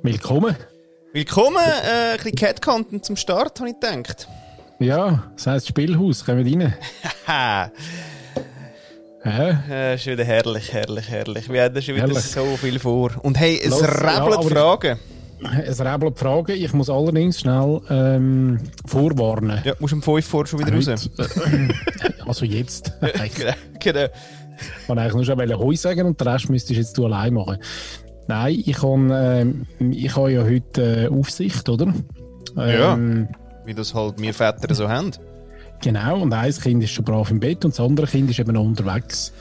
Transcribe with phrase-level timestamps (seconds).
[0.00, 0.56] Willkommen.
[1.12, 4.26] Willkommen, äh, ein bisschen Cat-Content zum Start, habe ich gedacht.
[4.78, 6.74] Ja, das heisst Spielhaus, kommen wir rein.
[7.26, 7.70] Haha.
[9.24, 11.48] Ja, Äh, ist wieder herrlich, herrlich, herrlich.
[11.52, 12.24] Wir haben schon wieder Herrlich.
[12.24, 13.12] so viel vor.
[13.22, 13.88] Und hey, es Los, ja,
[14.22, 14.98] aber ich- Fragen.
[15.64, 16.52] es räbelt die Frage.
[16.54, 19.60] Ich muss allerdings schnell ähm, vorwarnen.
[19.64, 21.08] Ja, musst um 5 vor schon wieder raus.
[21.18, 21.72] Heute, äh,
[22.26, 22.92] also jetzt.
[23.24, 24.06] Ich genau, genau.
[24.88, 27.58] wollte eigentlich nur schon Hoi sagen und den Rest müsstest jetzt du allein machen.
[28.28, 31.92] Nein, ich habe ähm, ich habe ja heute äh, Aufsicht, oder?
[32.56, 33.28] Ähm,
[33.64, 35.10] Wie das halt wir Väter so haben.
[35.82, 38.52] Genau, und ein Kind ist schon brav im Bett und das andere Kind ist eben
[38.52, 39.32] noch unterwegs.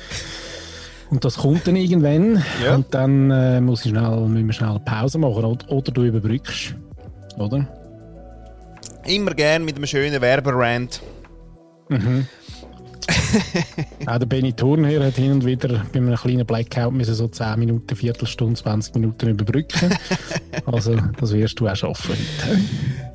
[1.12, 2.76] Und das kommt dann irgendwann Ja.
[2.76, 6.04] und dann äh, muss ich schnell, müssen wir schnell eine Pause machen oder, oder du
[6.04, 6.76] überbrückst.
[7.38, 7.68] Oder?
[9.06, 11.02] Immer gern mit einem schönen Werberant.
[14.06, 17.60] Auch der Benny Thurnherr hat hin und wieder bei einem kleinen Blackout müssen so 10
[17.60, 19.92] Minuten, Viertelstunde, 20 Minuten überbrücken.
[20.66, 22.62] also das wirst du auch schaffen heute.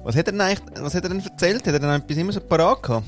[0.05, 1.67] Was hat er denn eigentlich, was hat er denn erzählt?
[1.67, 3.07] Hat er denn etwas immer so parat gehabt?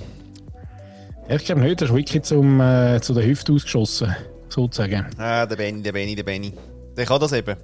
[1.28, 4.16] Ich glaube nicht, das ist wirklich zum, äh, zu der Hüfte ausgeschossen,
[4.48, 5.06] sozusagen.
[5.18, 6.52] Ah, der Benny, der Benny, der Benny.
[6.96, 7.56] Der kann das eben.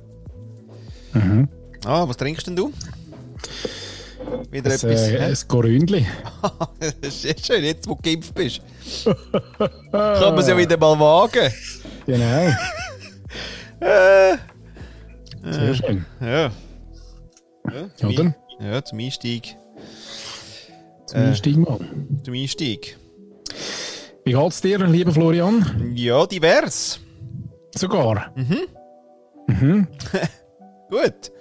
[1.14, 1.48] Mhm.
[1.84, 2.72] Ah, was trinkst denn du?
[4.50, 5.08] Wieder Ein, etwas.
[5.08, 5.30] äh, ein
[7.00, 8.60] das ist schön, jetzt wo du geimpft bist.
[9.04, 9.16] Kann
[9.90, 11.52] man es ja wieder mal wagen.
[12.06, 12.52] Genau,
[13.80, 14.36] Äh,
[15.42, 16.04] sehr schön.
[16.20, 16.42] ja.
[16.46, 16.52] ja
[17.96, 18.34] zum Oder?
[18.60, 19.56] Ja, zum Einstieg.
[21.06, 21.80] Zum Einstieg mal.
[22.22, 22.96] Zum Einstieg.
[24.24, 25.92] Wie geht's dir, lieber Florian?
[25.94, 26.98] Ja, divers.
[27.74, 28.32] Sogar.
[30.90, 31.32] Gut.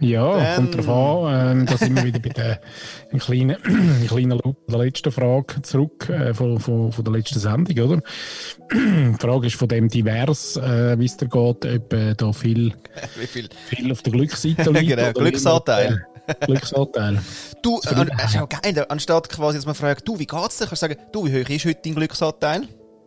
[0.00, 1.58] Ja, Dann- kommt darauf an.
[1.60, 2.60] Ähm, da sind wir wieder bei der
[3.12, 7.38] ein kleinen, ein kleinen Loop der letzten Frage zurück, äh, von, von, von der letzten
[7.38, 8.02] Sendung, oder?
[8.72, 12.72] Die Frage ist von dem divers, äh, wie es dir geht, ob äh, da viel,
[13.28, 13.48] viel?
[13.68, 14.88] viel auf der Glücksseite liegt.
[14.96, 16.04] Genau, Glücksanteil.
[16.26, 17.20] äh, Glücksanteil.
[17.62, 20.66] Du, an, das ist ja geil, anstatt quasi, dass man fragt, du, wie geht's dir?
[20.66, 22.62] Kannst du sagen, du, wie hoch ist heute dein Glücksanteil?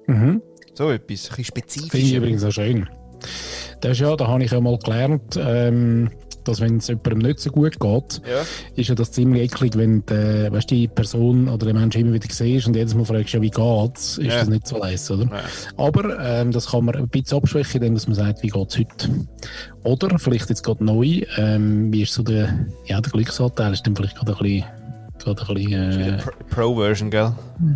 [0.08, 0.42] Mhm.
[0.74, 2.12] So etwas, ein bisschen Finde ich spezifisch.
[2.14, 2.88] übrigens auch schön.
[3.82, 6.10] Das ist ja, da habe ich ja mal gelernt, ähm,
[6.44, 8.42] dass wenn es jemandem nicht so gut geht, Ja.
[8.76, 12.28] ist ja das ziemlich eklig, wenn die, weißt, die Person oder der Mensch immer wieder
[12.32, 14.40] siehst und jedes Mal fragst, ja, wie geht's, ist Ja.
[14.40, 15.26] das nicht so leise, oder?
[15.26, 15.42] Ja.
[15.76, 19.10] Aber ähm, das kann man ein bisschen abschwächen, indem man sagt, wie geht's heute?
[19.84, 23.96] Oder vielleicht jetzt gerade neu, ähm, wie ist so der, ja, der Glücksanteil ist dann
[23.98, 24.64] vielleicht gerade ein bisschen,
[25.20, 27.34] gerade ein bisschen äh, Pro- Pro-Version, gell?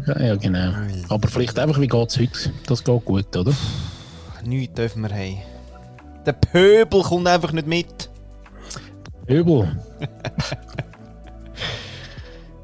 [0.07, 0.71] ja, ja, genau.
[1.09, 2.53] Aber vielleicht einfach, wie geht's heute?
[2.67, 3.51] Das geht gut, oder?
[4.45, 5.37] Nichts dürfen wir haben.
[6.25, 8.09] Der Pöbel kommt einfach nicht mit.
[9.27, 9.75] Übel.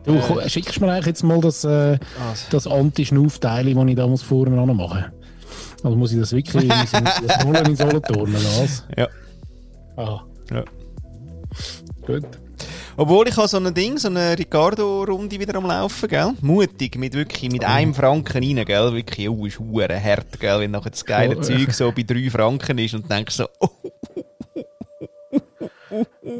[0.07, 1.99] Du, komm, schickst mir eigentlich jetzt mal das, äh,
[2.29, 2.47] Was?
[2.49, 5.11] das Anti-Schnaufteil, das ich damals vorne noch mache.
[5.83, 6.93] Also muss ich das wirklich das
[7.45, 8.85] holen in Solothurn, oder was?
[8.95, 9.09] Ja.
[9.97, 10.63] Ah, ja.
[12.05, 12.25] gut.
[12.99, 16.33] Obwohl ich habe so ein Ding, so eine Ricardo-Runde wieder am Laufen, gell?
[16.41, 18.93] Mutig, mit wirklich, mit einem Franken rein, gell?
[18.93, 20.61] Wirklich, oh, ist hure hart, gell?
[20.61, 23.69] Wenn nachher das geile Oh, Zeug so bei drei Franken ist und denkst so, oh,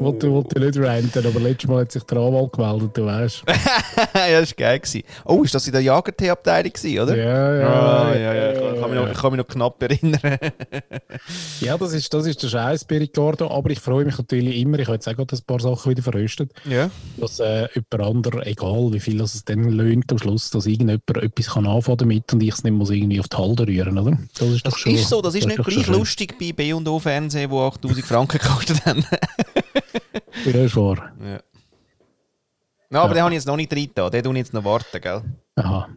[0.00, 3.42] Wollte, wollte nicht ranten, aber letztes Mal hat sich der Anwalt gemeldet, du weißt.
[4.14, 4.78] ja, das war geil.
[4.78, 5.02] Gewesen.
[5.24, 6.72] Oh, ist das in der Jagertee-Abteilung
[7.02, 7.16] oder?
[7.16, 7.68] Ja, ja.
[7.68, 10.20] Ah, ja, ja, ich kann, kann, mich noch, ich kann mich noch knapp erinnern.
[11.60, 14.78] Ja, das ist, das ist der Scheiß bei Ricardo, aber ich freue mich natürlich immer,
[14.78, 16.90] ich habe jetzt auch gerade ein paar Sachen wieder verröstet, ja.
[17.16, 21.16] dass äh, jemand anderer, egal wie viel das es dann löhnt am Schluss, dass irgendjemand
[21.16, 24.18] etwas kann anfangen damit und ich es nicht muss irgendwie auf die Halde rühren, oder?
[24.38, 26.98] Das ist Das doch schon, ist so, das ist nicht doch gleich lustig bei B&O
[26.98, 29.04] Fernsehen, wo 8000 Franken gekostet haben.
[30.44, 31.12] Ja, ist wahr.
[31.22, 31.40] ja.
[32.90, 34.08] No, aber den habe ich jetzt noch nicht da.
[34.08, 35.22] Den tue ich jetzt noch warten, gell?
[35.56, 35.88] Aha.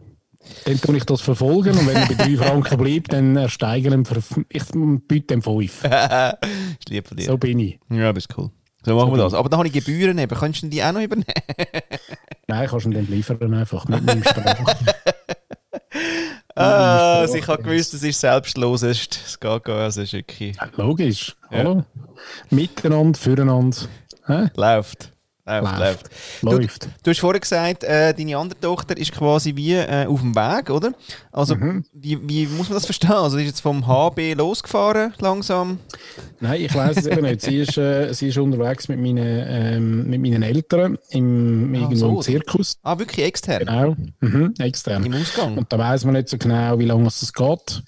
[0.64, 4.44] Dann tue ich das verfolgen und wenn er bei 3 Franken bleibt, dann ersteigern wir,
[4.48, 4.64] ich
[5.06, 5.84] biete ihm 5.
[5.84, 7.26] ist lieb von dir.
[7.26, 7.78] So bin ich.
[7.90, 8.50] Ja, das ist cool.
[8.84, 9.34] So machen wir das.
[9.34, 10.36] Aber dann habe ich Gebühren eben.
[10.36, 11.24] Kannst du die auch noch übernehmen?
[12.48, 14.74] Nein, kannst du ihn dann liefern einfach mit meinem Sprach.
[16.54, 19.18] Ah, also ich habe gewusst, es ist selbstlosest.
[19.26, 20.54] Es geht gar, es ist wirklich...
[20.76, 21.34] Logisch.
[21.50, 21.84] Hallo?
[22.50, 23.76] Miteinander, füreinander.
[24.26, 24.50] Hä?
[24.56, 25.08] Läuft.
[25.44, 26.04] Läuft, Läuft.
[26.42, 26.84] läuft.
[26.84, 30.36] Du, du hast vorhin gesagt, äh, deine andere Tochter ist quasi wie äh, auf dem
[30.36, 30.92] Weg, oder?
[31.32, 31.84] Also, Mhm.
[31.92, 33.10] wie, wie muss man das verstehen?
[33.10, 35.80] Also, ist jetzt vom HB losgefahren, langsam.
[36.38, 37.40] Nein, ich weiß es eben nicht.
[37.40, 39.18] Sie ist, äh, sie ist unterwegs mit meinen,
[39.48, 42.08] ähm, mit meinen Eltern im, irgendwo so.
[42.10, 42.78] im Zirkus.
[42.84, 43.58] Ah, wirklich extern?
[43.66, 43.96] Genau.
[44.20, 45.04] Mhm, extern.
[45.04, 45.58] Im Ausgang?
[45.58, 47.82] Und da weiß man nicht so genau, wie lange es das geht.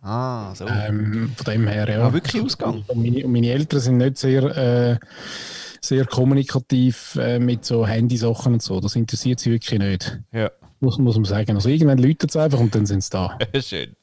[0.00, 0.66] Ah, so.
[0.66, 2.06] Ähm, von dem her, ja.
[2.06, 2.84] Ah, wirklich Ausgang?
[2.86, 4.96] Und meine, und meine Eltern sind nicht sehr, äh,
[5.80, 8.80] sehr kommunikativ äh, mit so Handysachen und so.
[8.80, 10.18] Das interessiert sie wirklich nicht.
[10.32, 10.50] Ja.
[10.80, 11.56] Muss, muss man sagen.
[11.56, 13.36] Also irgendwann läutet es einfach und dann sind sie da.
[13.60, 13.96] Schön.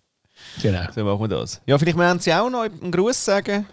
[0.61, 0.83] Genau.
[0.93, 1.61] So machen wir das.
[1.65, 3.65] Ja, vielleicht müssen Sie auch noch einen Gruß sagen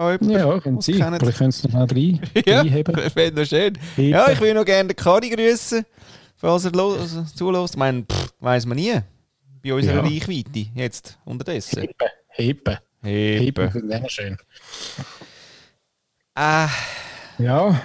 [0.00, 0.94] jemanden, Ja, können Sie.
[0.94, 2.94] Vielleicht können Sie noch mal rein, Ja, reinheben.
[2.94, 3.78] das wäre noch schön.
[3.96, 4.10] Heben.
[4.10, 5.84] Ja, ich will noch gerne den Kari grüßen,
[6.36, 6.72] falls er
[7.34, 7.74] zulässt.
[7.74, 9.00] Ich meine, pff, weiss man nie.
[9.62, 10.00] Bei unserer Ja.
[10.02, 11.88] Reichweite jetzt unterdessen.
[12.30, 12.78] Heben.
[13.02, 13.70] Heben.
[13.70, 14.36] finde ich schön.
[16.34, 16.68] Ah,
[17.38, 17.80] Ja.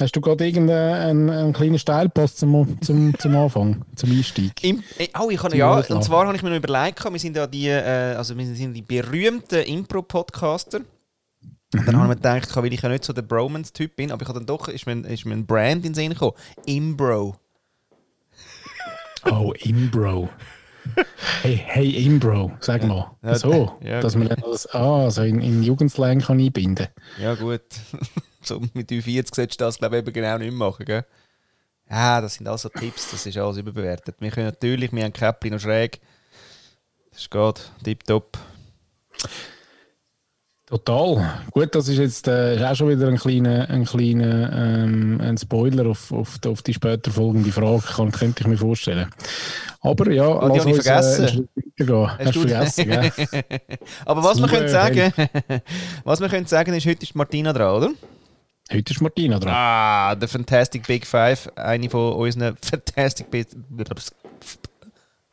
[0.00, 4.52] Hast du gerade irgendeinen einen, einen kleinen Steilpass zum, zum, zum Anfang, zum Einstieg?
[4.64, 7.36] im, eh, oh, ich habe ja, und zwar habe ich mir noch überlegt, wir sind
[7.36, 10.78] ja die, äh, also wir sind die berühmten Impro-Podcaster.
[10.78, 14.22] Und dann habe ich mir gedacht, weil ich ja nicht so der Bromance-Typ bin, aber
[14.22, 16.34] ich habe dann doch, ist mir, ist mir ein Brand in den Sinn gekommen.
[16.66, 17.36] Imbro.
[19.30, 20.28] Oh, Imbro.
[21.42, 23.16] Hey, hey Imbro, sag mal.
[23.22, 26.88] Ja, so, ja, dass man das ah, so in, in Jugendslang kann einbinden
[27.18, 27.62] Ja, gut.
[28.42, 31.04] so mit 40 solltest du das, glaube ich, eben genau nicht machen, gell?
[31.90, 34.16] Ja, das sind also Tipps, das ist alles überbewertet.
[34.18, 36.00] Wir können natürlich, wir haben Käppli noch schräg.
[37.12, 38.38] Das geht tipptopp.
[40.66, 41.42] Total.
[41.50, 45.36] Gut, das ist jetzt äh, ist auch schon wieder ein kleiner, ein kleiner ähm, ein
[45.36, 49.10] Spoiler auf, auf, die, auf die später folgende Frage, kann, könnte ich mir vorstellen.
[49.82, 51.24] Aber ja, Oh, ich uns, vergessen.
[51.24, 52.18] Äh, einen Schritt weitergehen.
[52.18, 53.12] Hast du vergessen, gell?
[54.06, 55.12] Aber was wir können sagen,
[56.04, 57.90] was wir können sagen ist, heute ist Martina dran, oder?
[58.72, 59.52] Heute ist Martina dran.
[59.54, 63.48] Ah, der Fantastic Big Five, eine von unseren Fantastic Big...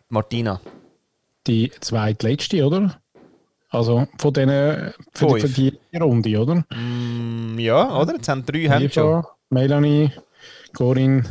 [0.10, 0.60] Martina.
[1.48, 3.00] Die zweitletzte, oder?
[3.71, 6.56] Also von denen, für die, für die Runde, oder?
[6.75, 8.15] Mm, ja, oder?
[8.15, 9.23] Jetzt haben drei haben schon.
[9.50, 10.12] Melanie,
[10.73, 11.23] Corinne,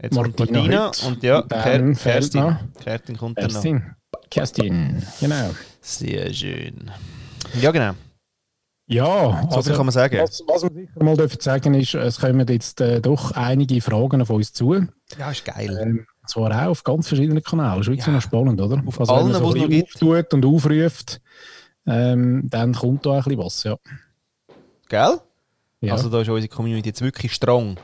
[0.00, 2.56] Jetzt Martina Martina und ja, Kerstin.
[2.82, 3.52] Kerstin kommt dann noch.
[3.52, 3.82] Kerstin.
[4.30, 5.50] Kerstin, genau.
[5.80, 6.90] Sehr schön.
[7.60, 7.92] Ja, genau.
[8.86, 10.18] Ja, So viel kann man sagen.
[10.20, 14.20] Was, was wir sicher mal dürfen sagen ist, es kommen jetzt äh, doch einige Fragen
[14.22, 14.74] auf uns zu.
[15.18, 15.78] Ja, ist geil.
[15.80, 17.70] Ähm, zwar auch auf ganz verschiedenen Kanälen.
[17.78, 18.12] Das ist wirklich Ja.
[18.12, 18.82] noch spannend, oder?
[18.86, 20.34] Auf also, allen, man wo es so noch gibt.
[20.34, 21.20] und aufruft,
[21.86, 23.76] ähm, dann kommt da ein bisschen was, ja.
[24.88, 25.20] Gell?
[25.80, 27.78] Ja, Also da ist unsere Community jetzt wirklich strong.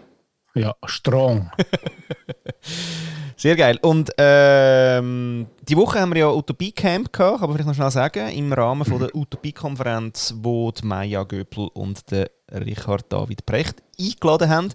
[0.54, 1.50] ja strong.
[3.36, 3.78] Sehr geil.
[3.82, 8.28] Und ähm, die Woche haben wir ja Utopie Camp gehabt, man vielleicht noch schnell sagen,
[8.30, 14.48] im Rahmen von der Utopie-Konferenz, wo die Maya Göpel und der Richard David Precht eingeladen
[14.48, 14.68] haben.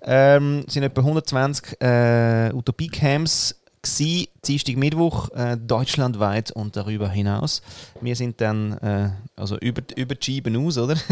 [0.00, 7.62] Ähm, sind etwa 120 äh, Utopie-Camps gsi, Dienstag, Mittwoch, äh, deutschlandweit und darüber hinaus.
[8.00, 10.96] Wir sind dann äh, also über, über die Scheiben aus, oder?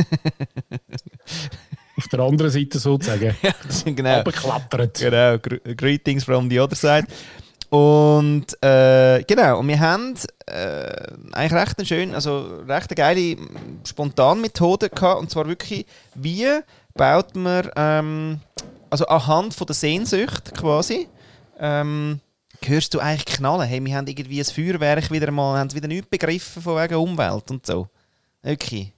[1.97, 3.35] auf der anderen Seite sozusagen.
[3.43, 3.53] ja,
[3.85, 4.19] genau.
[4.19, 4.99] Abgeklappert.
[4.99, 7.07] Genau, gr greetings from the other side.
[7.71, 10.15] Und äh, genau, und wir haben
[10.47, 13.37] äh, eigentlich recht eine schön, also recht eine geile
[13.85, 15.21] Spontanmethode gehabt.
[15.21, 16.47] Und zwar wirklich, wie
[16.95, 18.41] baut man, ähm,
[18.89, 21.09] also anhand von der Sehnsucht quasi,
[21.59, 22.21] ähm,
[22.69, 23.69] hörst du eigentlich knallen.
[23.69, 27.51] Hey, wir haben irgendwie ein Feuerwerk wieder mal, haben wieder nichts begriffen von wegen Umwelt
[27.51, 27.89] und so.
[28.43, 28.93] Wirklich.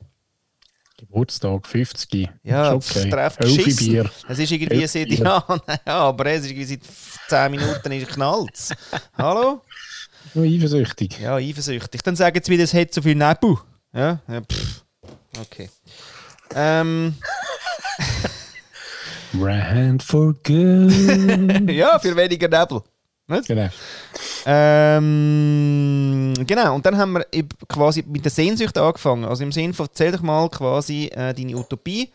[0.99, 2.29] Geburtstag, 50.
[2.43, 3.31] Ja, Ist okay.
[3.39, 3.87] geschissen.
[3.87, 4.11] Bier.
[4.29, 5.45] Es ist irgendwie Elf seit, ja,
[5.87, 6.81] aber es ist irgendwie seit
[7.29, 8.77] 10 Minuten knallt.
[9.17, 9.63] Hallo?
[10.35, 11.21] Nur eifersüchtig.
[11.21, 12.03] Ja, eifersüchtig.
[12.03, 13.59] Dann sagen sie wieder, es hat so viel Nebel.
[13.93, 14.85] Ja, ja pff.
[15.41, 15.71] Okay.
[16.55, 17.15] Ähm,
[19.35, 21.71] Rand for good.
[21.71, 22.83] ja, für weniger Nebel.
[23.29, 23.69] Genau.
[24.47, 27.27] Ähm, genau, und dann haben wir
[27.69, 29.25] quasi mit der Sehnsucht angefangen.
[29.25, 32.11] Also im Sinne von, erzähl doch mal quasi äh, deine Utopie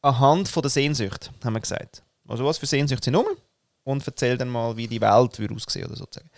[0.00, 2.02] anhand von der Sehnsucht, haben wir gesagt.
[2.28, 3.26] Also was für Sehnsucht sind rum
[3.84, 6.30] und erzähl dann mal, wie die Welt würde aussehen oder sozusagen.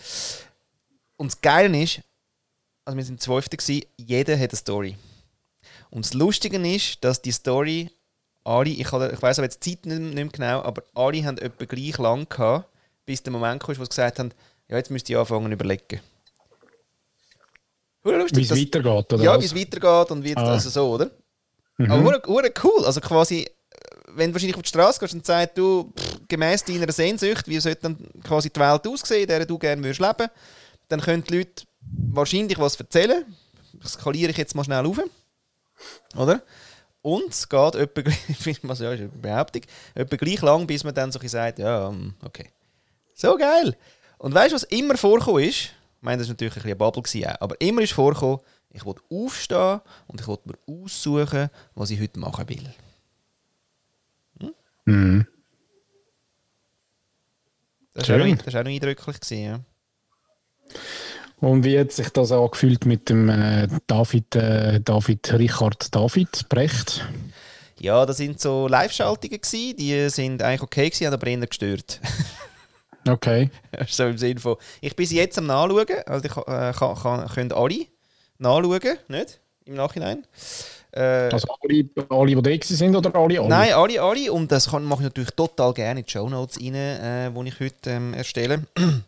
[1.17, 2.00] Und das Geile ist,
[2.85, 4.97] also wir sind zwölfte gewesen, jeder hat eine Story.
[5.90, 7.90] Und das Lustige ist, dass die Story
[8.45, 11.37] alle, ich, ich weiß aber jetzt die Zeit nicht, nicht mehr genau, aber alle haben
[11.38, 12.70] etwa gleich lang gehabt,
[13.11, 14.31] bis der Moment kam, wo sie gesagt haben,
[14.69, 16.00] ja, jetzt müsst ihr anfangen überlegen.
[18.05, 18.12] Wie
[18.43, 20.52] es weitergeht, oder ja, wie es weitergeht und wie Ah.
[20.52, 21.11] also so, oder?
[21.76, 21.90] Mhm.
[21.90, 22.85] Aber hure- hure cool.
[22.87, 23.50] Also quasi, äh,
[24.14, 27.59] wenn du wahrscheinlich auf die Straße gehst und sagst, du, pff, gemäß deiner Sehnsucht, wie
[27.61, 30.31] sollte dann quasi die Welt aussehen, in der du gerne würdest leben,
[30.88, 31.64] dann können die Leute
[32.12, 33.25] wahrscheinlich was erzählen.
[33.83, 34.99] Das skaliere ich jetzt mal schnell auf.
[36.17, 36.43] Oder?
[37.02, 38.02] Und es geht etwa,
[38.62, 39.62] was ja, ist eine Behauptung,
[39.95, 42.49] etwa gleich lang, bis man dann so sagt, ja, ähm, okay.
[43.21, 43.77] So geil.
[44.17, 45.57] Und weißt du, was immer vorgekommen ist?
[45.59, 48.39] Ich meine, das war natürlich ein bisschen eine Bubble, gewesen, aber immer ist vorgekommen,
[48.71, 52.73] ich wollte aufstehen und ich wollte mir aussuchen, was ich heute machen will.
[54.87, 55.27] Mhm.
[57.93, 59.21] Das war auch, noch- das auch noch eindrücklich.
[59.21, 59.61] Gewesen, ja.
[61.41, 67.07] Und wie hat sich das angefühlt mit dem äh, David, äh, David, Richard David Brecht?
[67.79, 72.00] ja, das sind so Live-Schaltungen, die sind eigentlich okay, gewesen, haben aber eher gestört.
[73.11, 73.50] Okay.
[73.88, 77.29] so im Sinne von, ich bin sie jetzt am Nachschauen, also ich äh, kann, kann,
[77.29, 77.87] können alle
[78.38, 79.40] nachschauen, nicht?
[79.64, 80.26] Im Nachhinein.
[80.93, 83.49] Äh, also alle, alle, die da sind oder alle, alle?
[83.49, 84.33] Nein, alle, alle.
[84.33, 87.49] Und das kann, mache ich natürlich total gerne in die Show Notes rein, äh, die
[87.49, 88.64] ich heute ähm, erstelle.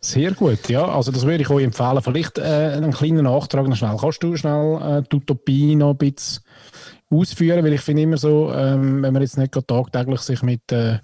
[0.00, 0.86] Sehr gut, ja.
[0.86, 2.00] Also das würde ich euch empfehlen.
[2.00, 3.96] Vielleicht äh, einen kleinen Nachtrag noch schnell.
[4.00, 6.42] Kannst du schnell äh, die Utopie noch ein bisschen
[7.10, 7.64] ausführen?
[7.64, 10.98] Weil ich finde immer so, ähm, wenn man jetzt nicht tagtäglich sich mit, äh,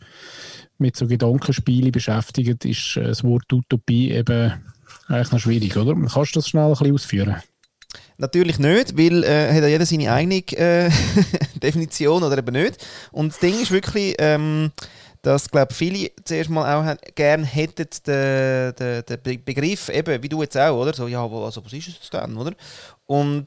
[0.83, 4.53] mit so Gedankenspielen beschäftigt, ist äh, das Wort Utopie eben
[5.09, 5.95] eigentlich noch schwierig, oder?
[5.95, 7.43] Kannst du das schnell ein bisschen ausführen?
[8.19, 10.91] Natürlich nicht, weil äh, hat ja jeder seine eigene äh,
[11.63, 12.85] Definition oder eben nicht.
[13.11, 14.71] Und das Ding ist wirklich, ähm,
[15.23, 20.43] dass glaube viele zuerst mal auch gerne hätten den, den, den Begriff, eben wie du
[20.43, 20.93] jetzt auch, oder?
[20.93, 22.55] So, ja, also, was ist es denn, oder?
[23.07, 23.47] Und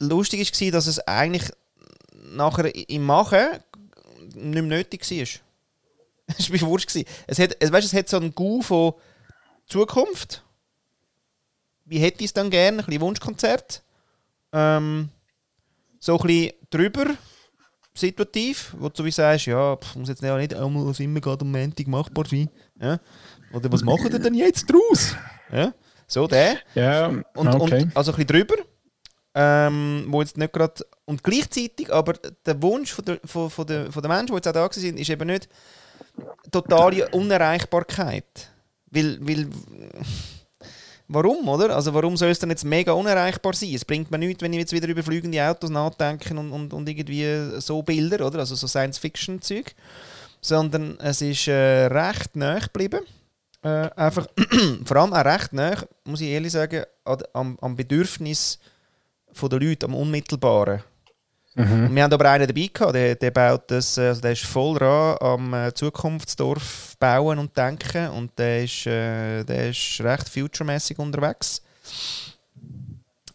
[0.00, 1.50] lustig war, dass es eigentlich
[2.32, 3.46] nachher im Machen
[4.34, 5.45] nicht mehr nötig war.
[6.38, 6.94] Es war mir wurscht.
[7.26, 8.94] Es hat, es, weißt, es hat so einen Gau von
[9.66, 10.42] Zukunft.
[11.84, 12.78] Wie hätte ich es dann gerne?
[12.78, 13.82] Ein bisschen Wunschkonzert.
[14.52, 15.10] Ähm,
[16.00, 17.14] so ein bisschen drüber
[17.94, 21.52] situativ, wo du wie sagst, ja, pff, muss jetzt nicht einmal was immer gerade am
[21.52, 22.50] Montag machbar sein.
[22.80, 23.00] Ja?
[23.52, 25.16] Oder was machen wir denn jetzt draus?
[25.50, 25.72] Ja?
[26.06, 26.58] So der.
[26.74, 27.82] Ja, und, okay.
[27.82, 28.56] und also ein bisschen drüber.
[29.38, 33.92] Ähm, wo jetzt nicht gerade und gleichzeitig aber der Wunsch von der, von, von der,
[33.92, 35.48] von der Menschen, die jetzt auch da sind, ist eben nicht
[36.50, 38.50] totale Unerreichbarkeit.
[38.90, 39.48] Weil, weil
[41.08, 41.74] Warum, oder?
[41.76, 43.74] Also warum soll es dann jetzt mega unerreichbar sein?
[43.74, 46.88] Es bringt mir nichts, wenn ich jetzt wieder über fliegende Autos nachdenke und, und, und
[46.88, 48.40] irgendwie so Bilder, oder?
[48.40, 49.74] Also so Science-Fiction-Zeug.
[50.40, 53.00] Sondern es ist äh, recht nah geblieben.
[53.62, 54.26] Äh, einfach,
[54.84, 56.84] vor allem auch recht nah, muss ich ehrlich sagen,
[57.32, 58.58] am, am Bedürfnis
[59.40, 60.82] der Leute, am Unmittelbaren.
[61.56, 61.94] Mhm.
[61.94, 65.16] Wir haben aber einen dabei gehabt, der, der baut das, also der ist voll dran
[65.20, 71.62] am äh, Zukunftsdorf bauen und denken und der ist, äh, der ist recht futuremäßig unterwegs.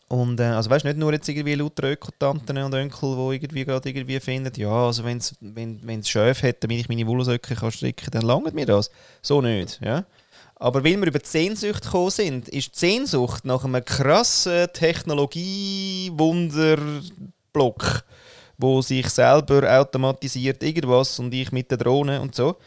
[0.07, 3.89] Und äh, also weißt nicht nur jetzt irgendwie lauter Ökotanten und Onkel, die irgendwie gerade
[3.89, 8.11] irgendwie finden, ja, also wenn's, wenn es Chef hat, damit ich meine Wollsöcke kann stricken,
[8.11, 8.91] dann langt mir das.
[9.23, 10.05] So nicht, ja.
[10.55, 14.67] Aber weil wir über die Sehnsucht gekommen sind, ist die Sehnsucht nach einem krassen
[17.53, 18.05] Technologie-Wunder-Block
[18.61, 22.57] wo sich selber automatisiert irgendwas und ich mit der Drohne und so.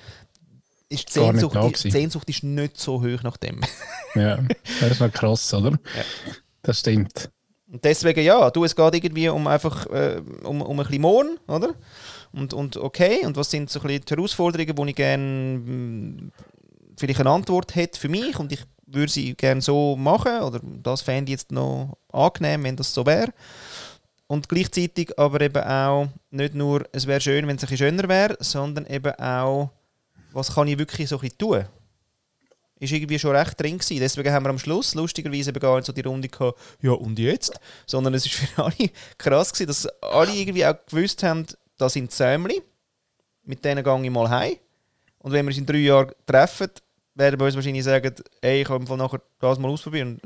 [0.88, 3.60] Ist die, Sehnsucht, die Sehnsucht ist nicht so hoch nach dem.
[4.14, 4.38] ja,
[4.80, 5.70] das ist noch krass, oder?
[5.96, 6.04] Ja.
[6.62, 7.30] Das stimmt.
[7.70, 11.38] Und deswegen, ja, du, es geht irgendwie um einfach äh, um, um ein bisschen Morgen,
[11.46, 11.74] oder?
[12.32, 16.32] Und, und okay, und was sind so ein bisschen die Herausforderungen, wo ich gerne hm,
[16.96, 21.02] vielleicht eine Antwort hätte für mich und ich würde sie gerne so machen oder das
[21.02, 23.32] fände ich jetzt noch angenehm, wenn das so wäre.
[24.26, 28.08] Und gleichzeitig aber eben auch nicht nur, es wäre schön, wenn es ein bisschen schöner
[28.08, 29.70] wäre, sondern eben auch,
[30.32, 31.64] was kann ich wirklich so ein bisschen tun?
[32.80, 34.00] Ist irgendwie schon recht drin gewesen.
[34.00, 37.18] Deswegen haben wir am Schluss lustigerweise eben gar nicht so die Runde gehabt, ja und
[37.18, 37.58] jetzt?
[37.86, 42.10] Sondern es ist für alle krass gewesen, dass alle irgendwie auch gewusst haben, da sind
[42.10, 42.62] Sämli,
[43.44, 44.56] mit denen gehe ich mal heim.
[45.18, 46.70] Und wenn wir uns in drei Jahren treffen,
[47.14, 50.20] werden wir uns wahrscheinlich sagen, ey, ich kann nachher das mal ausprobieren.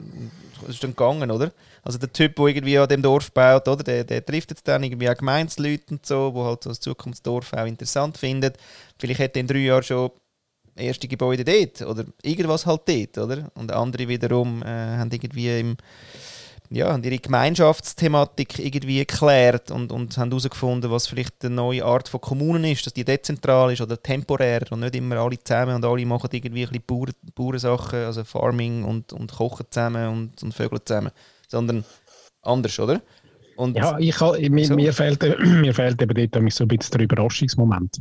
[0.62, 1.52] Es ist dann gegangen, oder?
[1.82, 3.82] Also der Typ, der irgendwie an dem Dorf baut, oder?
[3.82, 7.52] Der, der trifft jetzt dann irgendwie auch Gemeinsleute und so, wo halt so das Zukunftsdorf
[7.52, 8.56] auch interessant findet.
[8.98, 10.10] Vielleicht hat er in drei Jahren schon
[10.76, 13.50] erste Gebäude dort oder irgendwas halt dort, oder?
[13.54, 15.76] Und andere wiederum äh, haben irgendwie im
[16.70, 22.08] ja, haben ihre Gemeinschaftsthematik irgendwie geklärt und, und haben herausgefunden, was vielleicht eine neue Art
[22.08, 25.84] von Kommunen ist, dass die dezentral ist oder temporär und nicht immer alle zusammen und
[25.84, 30.52] alle machen irgendwie ein bisschen Bauern, Bauernsachen, also Farming und, und kochen zusammen und, und
[30.52, 31.10] Vögel zusammen,
[31.48, 31.84] sondern
[32.42, 33.00] anders, oder?
[33.56, 34.20] Und ja, ich,
[34.50, 34.74] mir, so.
[34.76, 38.00] mir, fehlt, mir fehlt eben dort so ein bisschen der Überraschungsmoment.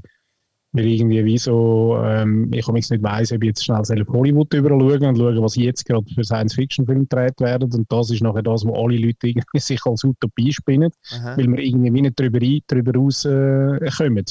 [0.78, 5.04] Weil irgendwie wie so, ähm, ich nicht weiss, ob ich jetzt schnell auf Hollywood überschauen
[5.04, 7.72] und schauen, was jetzt gerade für Science-Fiction-Filme gedreht werden.
[7.74, 11.38] Und das ist nachher das, wo alle Leute irgendwie sich als Utopie spinnen, Aha.
[11.38, 14.18] weil wir irgendwie wie nicht drüber, drüber rauskommen.
[14.18, 14.26] Äh,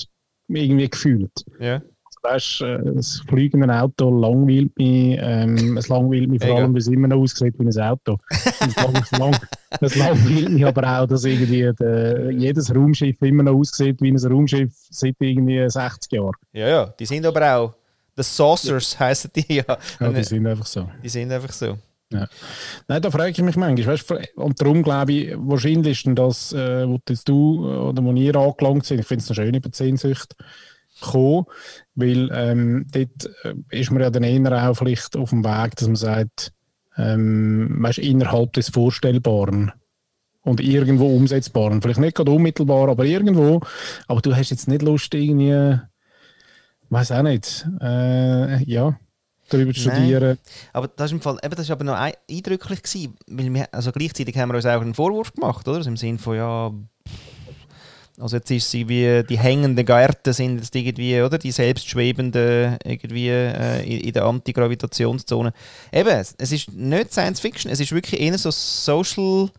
[0.48, 1.32] irgendwie gefühlt.
[1.58, 1.82] Ja
[2.26, 5.18] weißt, äh, das fliegende Auto langweilt mich.
[5.20, 8.18] Ähm, es langweilt mich vor allem, weil es immer noch aussieht wie ein Auto.
[8.30, 9.36] es, lang,
[9.80, 14.18] es langweilt mich aber auch, dass irgendwie der, jedes Raumschiff immer noch aussieht wie ein
[14.18, 16.32] Raumschiff seit irgendwie 60 Jahren.
[16.52, 17.74] Ja, ja, die sind aber auch.
[18.16, 19.00] The Saucers ja.
[19.00, 19.78] heißen die ja.
[20.00, 20.88] Ja, die sind einfach so.
[21.02, 21.78] Die sind einfach so.
[22.12, 22.28] Ja.
[22.86, 23.86] Nein, da frage ich mich manchmal.
[23.86, 28.36] Weißt, und darum glaube ich, wahrscheinlich ist denn das, äh, wo du oder wo ihr
[28.36, 30.36] angelangt sind, ich finde es eine schöne Sehnsucht,
[31.00, 31.46] gekommen,
[31.96, 35.88] weil ähm, dort äh, ist man ja dann eher auch vielleicht auf dem Weg, dass
[35.88, 36.52] man sagt,
[36.96, 39.72] ähm, weißt, innerhalb des Vorstellbaren
[40.42, 41.82] und irgendwo umsetzbaren.
[41.82, 43.60] Vielleicht nicht gerade unmittelbar, aber irgendwo.
[44.06, 45.78] Aber du hast jetzt nicht Lust, irgendwie,
[46.90, 48.98] weiß auch nicht, äh, ja.
[49.48, 50.38] darüber zu studieren.
[50.72, 53.90] Aber das ist, im Fall, eben, das ist aber noch eindrücklich gewesen, weil wir, also
[53.90, 55.78] gleichzeitig haben wir uns auch einen Vorwurf gemacht, oder?
[55.78, 56.72] Also im Sinne von, ja,
[58.18, 61.38] also jetzt ist sie wie die hängenden Gärten sind jetzt irgendwie, oder?
[61.38, 65.52] Die selbstschwebenden irgendwie äh, in, in, der Antigravitationszone.
[65.92, 69.50] Eben, es ist nicht Science Fiction, es ist wirklich eher so Social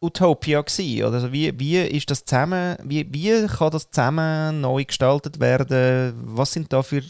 [0.00, 1.04] Utopia gewesen.
[1.04, 6.14] Oder also wie, wie ist das zusammen, wie, wie kann das zusammen neu gestaltet werden?
[6.24, 7.02] Was sind da für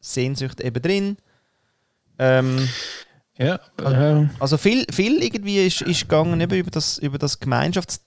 [0.00, 1.16] Sehnsüchte eben drin?
[2.18, 2.68] Ähm,
[3.38, 8.02] ja, also, also viel, viel irgendwie ist, ist gegangen eben über das, über das Gemeinschafts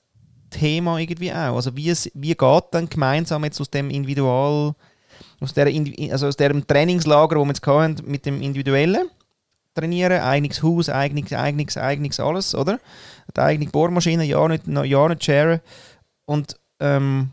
[0.53, 1.55] Thema irgendwie auch.
[1.55, 4.74] Also wie, es, wie geht dann gemeinsam jetzt aus dem Individual,
[5.39, 5.67] aus, der,
[6.12, 9.10] also aus dem Trainingslager, wo wir jetzt hatten, mit dem Individuellen
[9.74, 12.79] trainieren, eigenes Haus, eigenes, eigenes, eigenes alles, oder?
[13.36, 15.62] Die eigene Bohrmaschine, ja nicht, ja nicht sharen.
[16.25, 17.31] Und, ähm,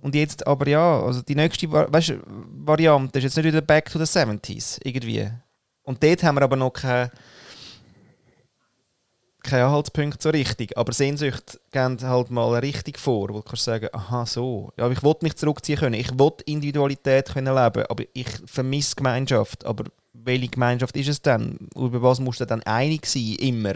[0.00, 3.98] und jetzt aber ja, also die nächste weißt, Variante ist jetzt nicht wieder Back to
[3.98, 5.30] the 70s irgendwie.
[5.82, 7.10] Und dort haben wir aber noch keine
[9.42, 10.76] kein Anhaltspunkt so richtig.
[10.76, 14.72] Aber Sehnsucht geben halt mal richtig vor, wo du kannst sagen, aha, so.
[14.76, 15.94] Ja, ich wollte mich zurückziehen können.
[15.94, 19.64] Ich wollte Individualität können leben, aber ich vermisse Gemeinschaft.
[19.64, 21.68] Aber welche Gemeinschaft ist es denn?
[21.76, 23.74] Über was musst du dann einig sein, immer?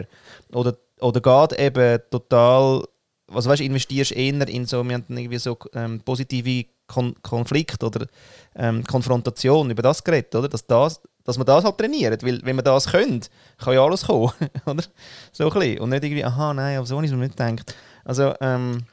[0.51, 2.83] Oder, oder geht eben total,
[3.27, 8.07] was weißt, investierst eher in so, wir haben irgendwie so ähm, positive Kon Konflikt oder
[8.55, 10.49] ähm, Konfrontation über das geredet, oder?
[10.49, 12.23] Dass das dass man das halt trainiert.
[12.23, 14.31] Weil, wenn man das könnte, kann ja alles kommen.
[14.65, 14.83] oder?
[15.31, 15.79] So ein bisschen.
[15.79, 17.75] Und nicht irgendwie, aha, nein, aber so es mir nicht gedacht.
[18.03, 18.85] Also, ähm,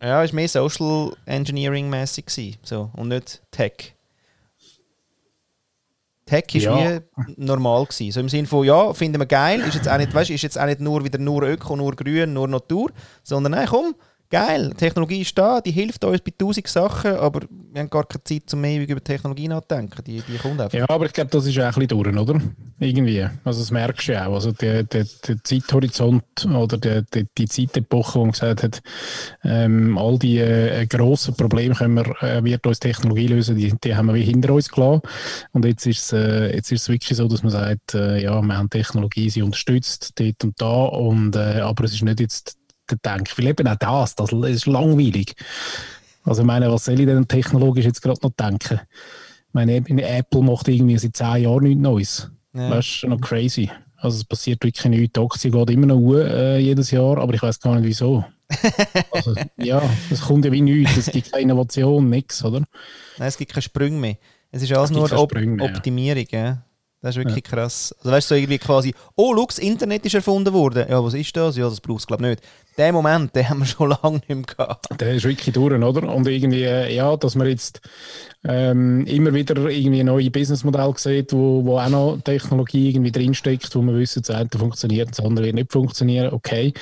[0.00, 2.58] ja, es war mehr Social Engineering-mäßig.
[2.62, 3.94] So, und nicht Tech.
[6.26, 7.00] Tech war ja.
[7.16, 7.84] wie normal.
[7.84, 8.12] Gewesen.
[8.12, 10.58] So im Sinne von, ja, finden wir geil, ist jetzt auch nicht, weißt, ist jetzt
[10.58, 12.90] auch nicht nur wieder nur Öko, nur Grün, nur Natur,
[13.22, 13.94] sondern nein, komm,
[14.32, 18.24] geil, Technologie ist da, die hilft uns bei tausend Sachen, aber wir haben gar keine
[18.24, 20.02] Zeit, um ewig über Technologie nachzudenken.
[20.04, 20.76] Die, die kommt einfach.
[20.76, 22.40] Ja, aber ich glaube, das ist auch ein bisschen durch, oder?
[22.78, 23.28] Irgendwie.
[23.44, 24.34] Also das merkst du ja auch.
[24.34, 28.82] Also der, der, der Zeithorizont oder der, der, die Zeitepoche, wo man gesagt hat,
[29.44, 33.94] ähm, all die äh, grossen Probleme können wir, äh, wird uns Technologie lösen, die, die
[33.94, 35.02] haben wir wie hinter uns gelassen.
[35.52, 39.28] Und jetzt ist es äh, wirklich so, dass man sagt, äh, ja, wir haben Technologie,
[39.28, 42.61] sie unterstützt dort und da, und, äh, aber es ist nicht jetzt
[43.04, 43.32] denke.
[43.36, 45.34] Weil eben auch das, das ist langweilig.
[46.24, 48.80] Also ich meine, was soll ich denn technologisch jetzt gerade noch denken?
[49.48, 52.30] Ich meine, Apple macht irgendwie seit zehn Jahren nichts Neues.
[52.54, 52.70] Ja.
[52.70, 53.70] Das ist noch crazy.
[53.96, 55.12] Also es passiert wirklich nichts.
[55.12, 58.24] Die Aktie geht immer noch hoch, äh, jedes Jahr, aber ich weiß gar nicht wieso.
[59.12, 60.96] also, ja, es kommt ja wie nichts.
[60.96, 62.60] Es gibt keine Innovation, nichts, oder?
[63.18, 64.16] Nein, es gibt keine Sprünge mehr.
[64.50, 66.26] Es ist alles nur Op mehr, Optimierung.
[66.30, 66.62] Ja.
[67.00, 67.50] Das ist wirklich ja.
[67.50, 67.94] krass.
[67.98, 70.86] Also weißt du, so irgendwie quasi, oh, schau, das Internet ist erfunden worden.
[70.88, 71.56] Ja, was ist das?
[71.56, 72.42] Ja, das braucht es glaube ich nicht.
[72.78, 75.00] Den Moment, den haben wir schon lange nicht mehr gehabt.
[75.00, 76.14] Der ist wirklich durch, oder?
[76.14, 77.80] Und irgendwie, äh, ja, dass man jetzt
[78.44, 83.82] ähm, immer wieder irgendwie neue Businessmodelle sieht, wo, wo auch noch Technologie irgendwie drinsteckt, wo
[83.82, 86.72] man wissen, das eine funktioniert, das andere wird nicht funktionieren, okay.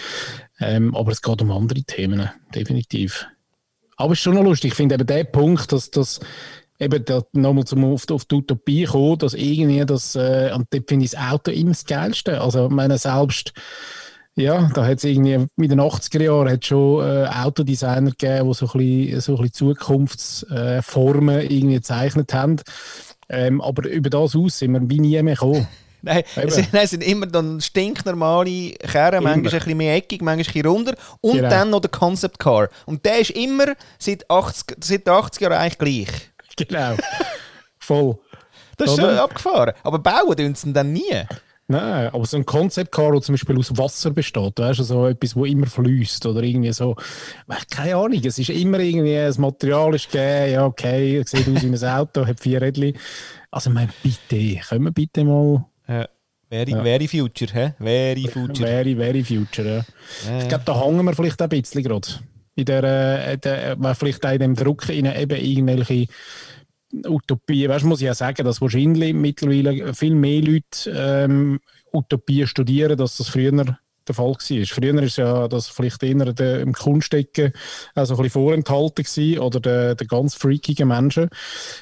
[0.60, 3.26] Ähm, aber es geht um andere Themen, definitiv.
[3.96, 6.20] Aber es ist schon noch lustig, ich finde eben der Punkt, dass das
[6.78, 11.04] eben nochmal zum auf, auf die Utopie kommen, dass irgendwie das, äh, und dort finde
[11.04, 12.40] ich das Auto immer das Geilste.
[12.40, 13.52] Also, meine, selbst,
[14.36, 18.54] ja, da hat es irgendwie, mit den 80er Jahren hat schon äh, Autodesigner gegeben, die
[18.54, 22.56] so ein bisschen, so ein bisschen Zukunftsformen äh, irgendwie gezeichnet haben.
[23.28, 25.66] Ähm, aber über das aus sind wir wie nie mehr gekommen.
[26.02, 30.32] Nein, es sind, es sind, immer dann stinknormale Kerne, manchmal ein bisschen mehr eckig, manchmal
[30.32, 30.94] ein bisschen runder.
[31.20, 31.50] Und genau.
[31.50, 32.70] dann noch der Concept Car.
[32.86, 36.30] Und der ist immer seit, 80, seit 80 Jahren eigentlich gleich.
[36.56, 36.96] Genau.
[37.78, 38.18] Voll.
[38.78, 39.74] Das ist schon abgefahren.
[39.82, 41.24] Aber bauen tun sie dann nie.
[41.70, 45.36] Nein, aber so ein Konzeptcar, das zum Beispiel aus Wasser besteht, weißt du, so etwas,
[45.36, 46.96] wo immer fließt oder irgendwie so,
[47.70, 51.68] keine Ahnung, es ist immer irgendwie, das Material ist gegeben, ja okay, sieht aus wie
[51.68, 52.94] ein Auto, hat vier Rädchen.
[53.52, 55.64] Also, mein bitte, können wir bitte mal...
[55.86, 56.08] Ja.
[56.50, 56.82] Very, ja.
[56.82, 57.74] very Future, hä?
[57.78, 58.68] Very Future.
[58.68, 59.84] Very, very Future, ja.
[60.28, 60.42] ja.
[60.42, 62.08] Ich glaube, da hängen wir vielleicht ein bisschen gerade
[62.56, 66.06] in der, äh, der, vielleicht auch in dem Druck in eben irgendwelche
[66.92, 71.60] Utopien, weißt, muss ich ja sagen, dass wahrscheinlich mittlerweile viel mehr Leute ähm,
[71.92, 73.52] Utopien studieren, als das früher
[74.10, 74.66] der Fall war.
[74.66, 77.52] Früher war es ja das vielleicht eher der, im Kunstdecken
[77.94, 81.28] also ein bisschen vorenthalten gewesen, oder der, der ganz freakigen Menschen.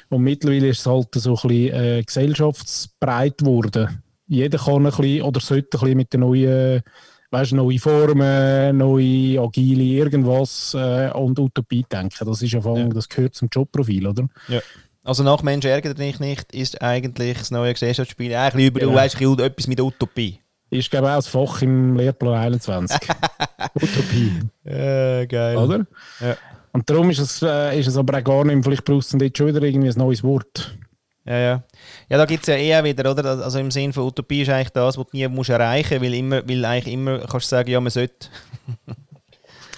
[0.09, 4.03] Und mittlerweile ist es halt so ein bisschen äh, gesellschaftsbreit geworden.
[4.27, 6.83] Jeder kann ein bisschen oder sollte ein bisschen mit den neuen
[7.31, 12.25] weißt, neue Formen, neue agile irgendwas äh, und Utopie denken.
[12.25, 12.87] Das ist ja, ja.
[12.87, 14.27] das gehört zum Jobprofil, oder?
[14.47, 14.61] Ja.
[15.03, 18.91] Also nach Mensch ärgert dich nicht ist eigentlich das neue Gesellschaftsspiel eigentlich über genau.
[18.91, 20.39] du weißt etwas mit Utopie.
[20.69, 22.97] Ist glaube ich auch das Fach im Lehrplan 21.
[23.75, 24.39] Utopie.
[24.65, 25.57] Ja, geil.
[25.57, 25.85] Oder?
[26.19, 26.37] Ja.
[26.71, 29.37] Und darum ist es, äh, ist es aber auch gar nicht, vielleicht brauchst du jetzt
[29.37, 30.77] schon wieder irgendwie ein neues Wort.
[31.25, 31.63] Ja, ja.
[32.09, 33.43] Ja, da gibt es ja eher wieder, oder?
[33.43, 36.13] Also im Sinne von Utopie ist eigentlich das, was du nie musst erreichen musst, weil,
[36.13, 38.27] immer, weil eigentlich immer kannst du sagen, ja, man sollte.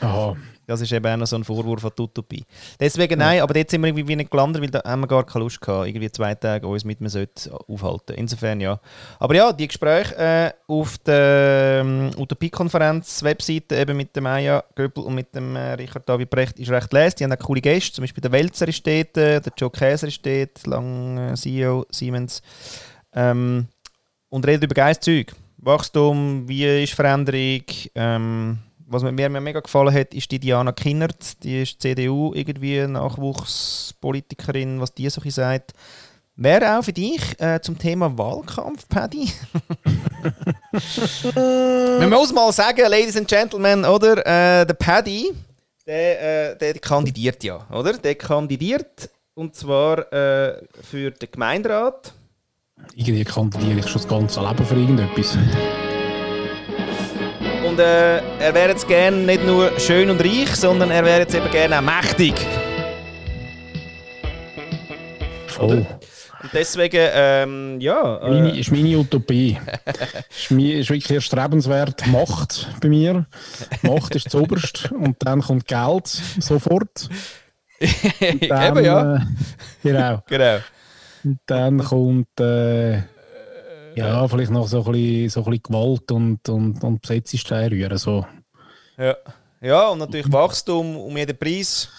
[0.02, 0.36] Aha.
[0.68, 2.46] Das ist eben auch noch so ein Vorwurf an die Utopie.
[2.80, 3.44] Deswegen nein, ja.
[3.44, 5.88] aber jetzt sind wir irgendwie nicht gelandet, weil da haben wir gar keine Lust gehabt,
[5.88, 7.10] irgendwie zwei Tage uns mit mir
[7.68, 8.16] aufhalten.
[8.16, 8.80] Insofern ja.
[9.20, 15.16] Aber ja, die Gespräche äh, auf der ähm, Utopie-Konferenz-Webseite eben mit dem Maya Göbel und
[15.16, 17.16] mit dem äh, Richard David Brecht ist recht les.
[17.16, 20.08] Die haben auch coole Gäste, zum Beispiel der Welzer ist dort, äh, der Joe Käser
[20.08, 22.42] ist dort, lang äh, CEO Siemens.
[23.14, 23.68] Ähm,
[24.30, 25.34] und redet über Geistzeug.
[25.58, 28.58] Wachstum, wie ist Veränderung, ähm,
[28.92, 31.44] was mir, mir mega gefallen hat, ist die Diana Kinnert.
[31.44, 35.74] Die ist CDU irgendwie Nachwuchspolitikerin, was die so sagt.
[36.36, 39.32] Wäre auch für dich äh, zum Thema Wahlkampf, Paddy?
[42.00, 44.18] Man muss mal sagen, Ladies and Gentlemen, oder?
[44.26, 45.34] Äh, der Paddy,
[45.86, 47.94] der, äh, der kandidiert ja, oder?
[47.94, 52.14] Der kandidiert und zwar äh, für den Gemeinderat.
[52.96, 55.38] Irgendwie kandidiere ich schon das ganze Leben für irgendetwas.
[57.72, 61.34] Und äh, er wäre jetzt gerne nicht nur schön und reich, sondern er wäre jetzt
[61.34, 62.34] eben gerne auch mächtig.
[65.48, 65.86] Voll.
[66.44, 68.18] Und deswegen, ähm, ja.
[68.18, 69.58] Äh, meine, ist meine Utopie.
[70.30, 72.06] ist, ist wirklich erstrebenswert.
[72.08, 73.26] Macht bei mir.
[73.84, 74.94] Macht ist das Oberste.
[74.94, 77.08] Und dann kommt Geld sofort.
[78.50, 79.16] Dann, Eben, ja.
[79.16, 79.20] Äh,
[79.82, 80.24] genau.
[80.28, 80.58] genau.
[81.24, 82.38] Und dann kommt.
[82.38, 83.04] Äh,
[83.96, 87.98] ja, vielleicht noch so ein bisschen, so ein bisschen Gewalt und, und, und Besetzungsstein rühren.
[87.98, 88.26] So.
[88.98, 89.16] Ja.
[89.62, 91.90] ja, und natürlich Wachstum um jeden Preis.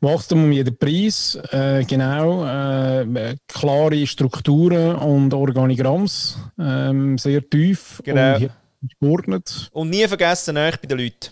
[0.00, 2.44] Wachstum um jeden Preis, äh, genau.
[2.46, 8.36] Äh, klare Strukturen und Organigramms, äh, sehr tief genau.
[8.36, 8.50] und
[8.98, 9.68] geordnet.
[9.72, 11.30] Und nie vergessen, näher bei den Leuten.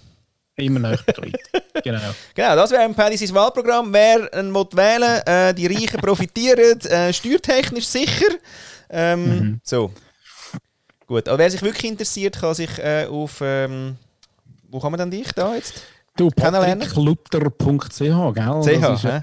[0.56, 2.14] Immer näher bei den Leuten, genau.
[2.34, 3.90] Genau, das wäre ein Paddy sein Wahlprogramm.
[3.92, 8.34] Wer einen wählen äh, die Reichen profitieren, äh, steuertechnisch sicher.
[8.90, 9.60] Ähm, mhm.
[9.62, 9.92] So.
[11.06, 13.40] Gut, aber wer sich wirklich interessiert, kann sich äh, auf.
[13.42, 13.96] Ähm,
[14.70, 15.82] wo kann man denn dich da jetzt?
[16.16, 18.60] Du, patricklutter.ch, gell?
[18.62, 19.22] CH, ist, äh,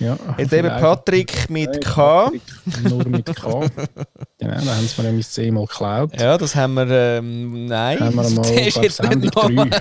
[0.00, 2.24] ja, Jetzt eben Patrick mit K.
[2.24, 2.42] Patrick,
[2.84, 3.60] nur mit K.
[4.38, 6.18] genau, da haben sie mir nämlich zehnmal geklaut.
[6.18, 6.88] Ja, das haben wir.
[6.90, 9.34] Ähm, nein, haben wir mal das ist jetzt nicht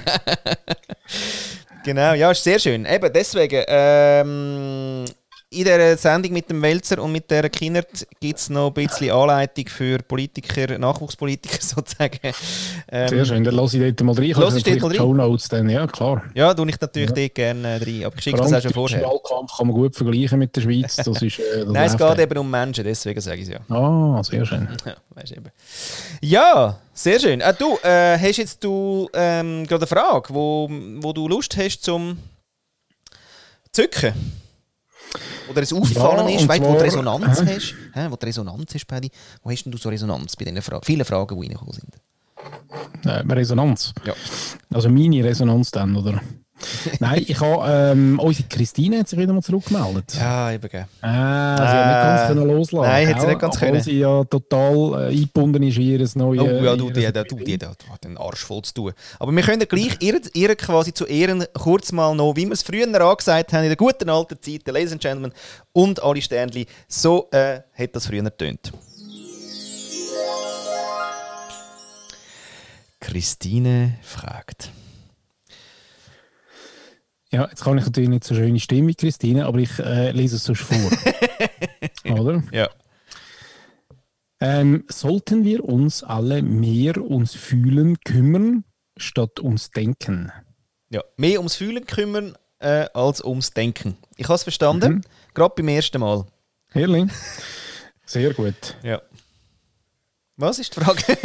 [1.85, 2.85] Genau, ja, ist sehr schön.
[2.85, 3.63] Eben deswegen.
[3.67, 5.05] Ähm,
[5.51, 9.09] in dieser Sendung mit dem Welzer und mit der Kindert gibt es noch ein bisschen
[9.09, 12.19] Anleitung für Politiker, Nachwuchspolitiker sozusagen.
[12.91, 14.33] Ähm, Sehr schön, dann lasse ich dort mal rein.
[14.37, 14.97] Lass ich dort mal rein?
[14.97, 16.23] Show Notes dann, ja klar.
[16.35, 17.15] Ja, tue ich natürlich ja.
[17.15, 18.99] dort gerne rein, aber ich schicke das auch schon vorher.
[18.99, 20.95] Den Wahlkampf kann man gut vergleichen mit der Schweiz.
[20.97, 23.75] Das ist, äh, das Nein, es geht eben um Menschen, deswegen sage ich es ja.
[23.75, 24.67] Ah, sehr schön.
[24.85, 25.51] Ja, weißt eben.
[26.21, 27.41] ja sehr schön.
[27.41, 31.83] Äh, du, äh, hast jetzt du ähm, gerade eine Frage, wo, wo du Lust hast
[31.83, 32.19] zum
[33.71, 34.13] zücken?
[35.49, 37.55] Oder es aufgefallen ja, ist, weißt, wo du Resonanz äh?
[37.55, 37.75] hast.
[37.93, 39.09] Hä, wo du Resonanz hast, Paddy.
[39.43, 40.85] Wo hast denn du so Resonanz bei diesen Fragen?
[40.85, 41.93] Viele Fragen, die reingekommen sind.
[43.05, 43.93] Äh, Resonanz?
[44.05, 44.13] Ja.
[44.73, 46.21] Also meine Resonanz dann, oder?
[46.99, 50.15] Nein, ich habe, ähm, unsere Christine hat sich wieder mal zurückgemeldet.
[50.19, 50.69] Ja, eben.
[51.01, 52.89] Ah, sie hat nicht ganz können loslassen.
[52.89, 53.81] Nein, hat sie nicht ganz können.
[53.81, 56.41] Sie ja total äh, eingebunden ist in ihr neues...
[56.41, 58.93] Oh ja, du, die, du, die, die hat den Arsch voll zu tun.
[59.19, 62.63] Aber wir können gleich ihr, ihr quasi zu Ehren kurz mal noch, wie wir es
[62.63, 65.33] früher angesagt haben, in der guten alten Zeit, Ladies and Gentlemen
[65.73, 68.71] und alle Sternchen, so äh, hat das früher getönt.
[72.99, 74.71] Christine fragt.
[77.31, 80.37] Ja, jetzt kann ich natürlich nicht so schöne Stimme wie Christine, aber ich äh, lese
[80.37, 80.91] es sonst vor.
[82.19, 82.43] Oder?
[82.51, 82.69] Ja.
[84.41, 88.63] Ähm, sollten wir uns alle mehr ums Fühlen kümmern,
[88.97, 90.31] statt ums Denken?
[90.89, 93.97] Ja, mehr ums Fühlen kümmern äh, als ums Denken.
[94.17, 95.01] Ich habe es verstanden, mhm.
[95.35, 96.25] gerade beim ersten Mal.
[96.73, 97.11] Ehrlich?
[98.05, 98.75] Sehr gut.
[98.81, 99.01] Ja.
[100.35, 101.03] Was ist die Frage?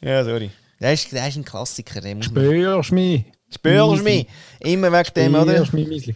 [0.00, 0.50] ja, sorry.
[0.80, 2.00] Der ist, der ist ein Klassiker.
[2.22, 3.24] Spürst mich.
[3.52, 4.26] Spürst mich.
[4.60, 5.64] Immer wegen dem, oder?
[5.64, 6.14] Spürst mich,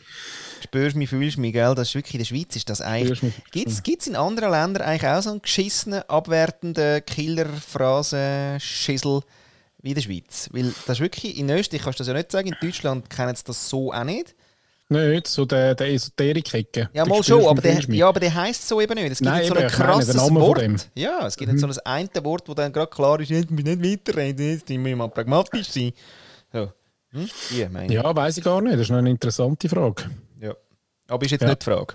[0.62, 1.74] Spürst mich, fühlst mich, gell?
[1.74, 3.20] Das ist wirklich in der Schweiz ist das eigentlich.
[3.50, 9.22] Gibt es in anderen Ländern eigentlich auch so einen geschissenen, abwertenden Killerphrasen-Schissel
[9.82, 10.48] wie in der Schweiz?
[10.52, 13.34] Weil das ist wirklich, in Österreich kannst du das ja nicht sagen, in Deutschland kennen
[13.34, 14.36] sie das so auch nicht.
[14.92, 16.90] Nicht, so der, der Esoterik-Ecke.
[16.92, 19.12] Ja, mal schon, aber der, ja, aber der heisst so eben nicht.
[19.12, 20.88] Es gibt Nein, so ein krasses Wort.
[20.94, 21.58] Ja, es gibt mhm.
[21.58, 24.96] so ein eine Wort, wo dann gerade klar ist, ich will nicht weiterreden, jetzt muss
[24.96, 25.92] mal pragmatisch sein.
[26.52, 26.70] So.
[27.12, 27.28] Hm?
[27.56, 28.74] Ja, ja weiß ich gar nicht.
[28.74, 30.04] Das ist noch eine interessante Frage.
[30.40, 30.54] Ja.
[31.08, 31.48] Aber ist jetzt ja.
[31.48, 31.94] nicht die Frage.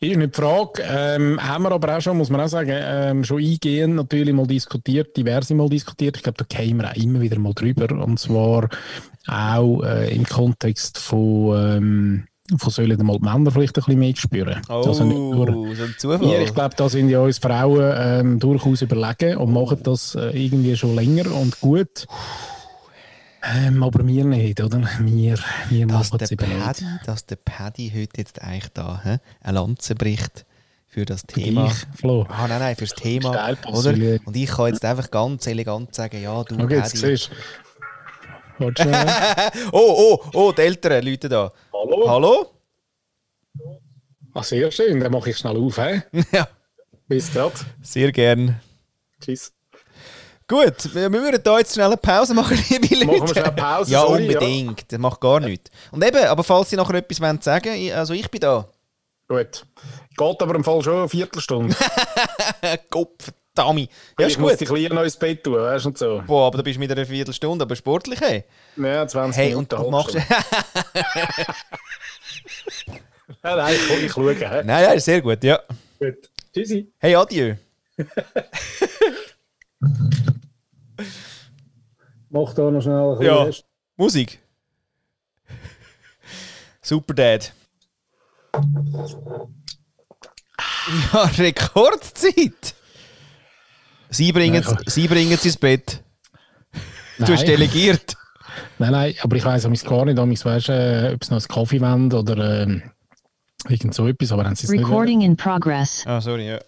[0.00, 0.82] Ist nicht die Frage.
[0.82, 4.46] Ähm, haben wir aber auch schon, muss man auch sagen, ähm, schon eingehend natürlich mal
[4.46, 6.16] diskutiert, diverse Mal diskutiert.
[6.16, 7.90] Ich glaube, da kämen wir auch immer wieder mal drüber.
[7.90, 8.68] Und zwar
[9.26, 12.24] auch äh, im Kontext von, ähm,
[12.58, 14.60] Von sollen mal die Männer vielleicht ein bisschen mitspüren.
[14.68, 16.20] Oh, Also nicht nur so ein Zufall.
[16.20, 20.30] wir, ich glaube, da sind ja uns Frauen ähm, durchaus überlegen und machen das äh,
[20.30, 22.06] irgendwie schon länger und gut.
[23.42, 24.80] Ähm, aber wir nicht, oder?
[25.00, 26.60] Wir, wir dass machen es eben nicht.
[26.64, 30.46] Paddy, dass der Paddy heute jetzt eigentlich da hä, eine Lanze bricht
[30.86, 31.66] für das Für Thema.
[31.68, 32.26] dich, Flo.
[32.30, 33.34] Ah, nein, nein, fürs Thema.
[33.34, 34.18] Steilpass, Oder?
[34.24, 37.18] Und ich kann jetzt einfach ganz elegant sagen, ja, du Okay, Paddy.
[39.72, 41.52] Oh, oh, oh, die Eltern Leute da.
[41.72, 42.08] Hallo?
[42.08, 42.50] Hallo?
[44.32, 45.76] Ah, sehr schön, dann mache ich schnell auf.
[45.78, 46.00] He?
[46.32, 46.48] ja,
[47.06, 47.52] Bis grad.
[47.82, 48.60] sehr gern.
[49.20, 49.52] Tschüss.
[50.46, 53.06] Gut, wir wir würden da jetzt schnell eine Pause machen, liebe Leute.
[53.06, 54.92] Machen wir schnell Pause, Ja, sorry, unbedingt.
[54.92, 55.70] Das macht gar nichts.
[55.90, 58.68] Und eben, aber falls Sie nachher etwas wollen sagen ich- also ich bin da.
[59.28, 59.64] Gut.
[60.16, 61.74] Geht aber im Fall schon eine Viertelstunde.
[62.90, 63.88] Kopf, Dummy.
[64.18, 66.22] Ja, ich muss Kleinen noch ins Bett tun, weißt du, und so.
[66.26, 68.44] Boah, aber da bist du mit einer Viertelstunde, aber sportlich, hey.
[68.76, 69.58] Ja, 20 Hey, Minuten.
[69.60, 70.14] und du halbe machst...
[73.42, 74.34] Nein, nein, ich, ich schaue.
[74.34, 74.44] He?
[74.44, 75.58] nein, nein, sehr gut, ja.
[75.98, 76.30] Gut.
[76.52, 76.92] Tschüssi.
[76.98, 77.54] Hey, adieu.
[82.30, 83.42] Mach da noch schnell ein Ja.
[83.44, 83.64] Rest.
[83.96, 84.38] Musik.
[86.82, 87.52] Super Dad.
[91.12, 92.74] Ja, Rekordzeit.
[94.14, 96.02] Sie bringen Nein, Sie bringen es ins Bett.
[97.18, 98.16] Du hast delegiert.
[98.78, 101.80] Nein, nein, aber ich weiss amigs gar nicht, amigs weißt, äh, ob noch einen Kaffee
[101.80, 102.82] wollen oder ähm,
[103.68, 106.04] irgend so etwas, aber haben sie es nicht Recording in progress.
[106.06, 106.60] Ah, sorry, ja.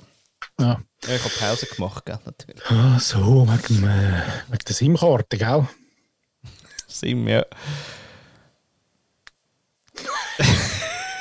[0.58, 0.80] Ja.
[1.06, 2.62] ja ich habe Pause gemacht, gell, natürlich.
[2.68, 5.68] Ah, so, wegen, dem, äh, wegen der SIM-Karte, gell?
[6.88, 7.44] Sim, ja.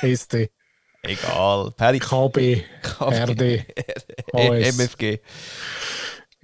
[0.01, 0.49] SD,
[1.07, 1.71] Egal.
[1.77, 1.99] Paddy.
[1.99, 2.63] KB,
[2.99, 3.65] RD,
[4.33, 4.77] AS.
[4.77, 5.19] MFG.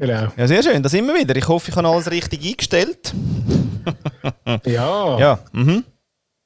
[0.02, 0.30] Genau.
[0.36, 0.82] Ja, sehr schön.
[0.82, 1.36] Da sind wir wieder.
[1.36, 3.14] Ich hoffe, ich habe alles richtig eingestellt.
[4.66, 5.84] Ja, Ja, mhm.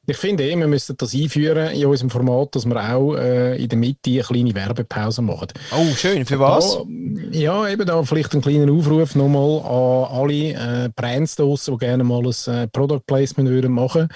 [0.08, 3.70] Ich finde eh, wir müssten das einführen in unserem Format, dass wir auch äh, in
[3.70, 5.48] der Mitte eine kleine Werbepause machen.
[5.72, 6.26] Oh, schön.
[6.26, 6.78] Für was?
[6.78, 6.84] Da,
[7.32, 12.04] ja, eben da vielleicht einen kleinen Aufruf nochmal an alle äh, Brands draussen, die gerne
[12.04, 14.08] mal ein äh, Product Placement würden machen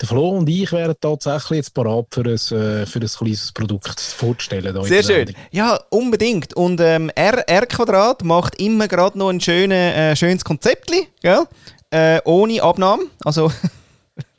[0.00, 4.00] Der Flo und ich wären tatsächlich jetzt parat für ein, äh, für ein kleines Produkt
[4.00, 4.84] vorzustellen.
[4.84, 5.34] Sehr schön.
[5.50, 6.54] Ja, unbedingt.
[6.54, 10.90] Und ähm, R, R Quadrat macht immer gerade noch ein schöne, äh, schönes Konzept,
[11.22, 11.44] gell?
[11.90, 13.04] Äh, ohne Abnahme.
[13.24, 13.52] Also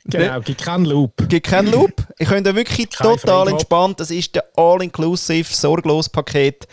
[0.08, 1.28] Genau, gibt keinen Loop.
[1.28, 1.92] gibt keinen Loop.
[2.18, 3.48] Ihr könnt wirklich Kein total Fremdwort.
[3.50, 4.00] entspannt.
[4.00, 6.66] Das ist der All-Inclusive, sorglos Paket.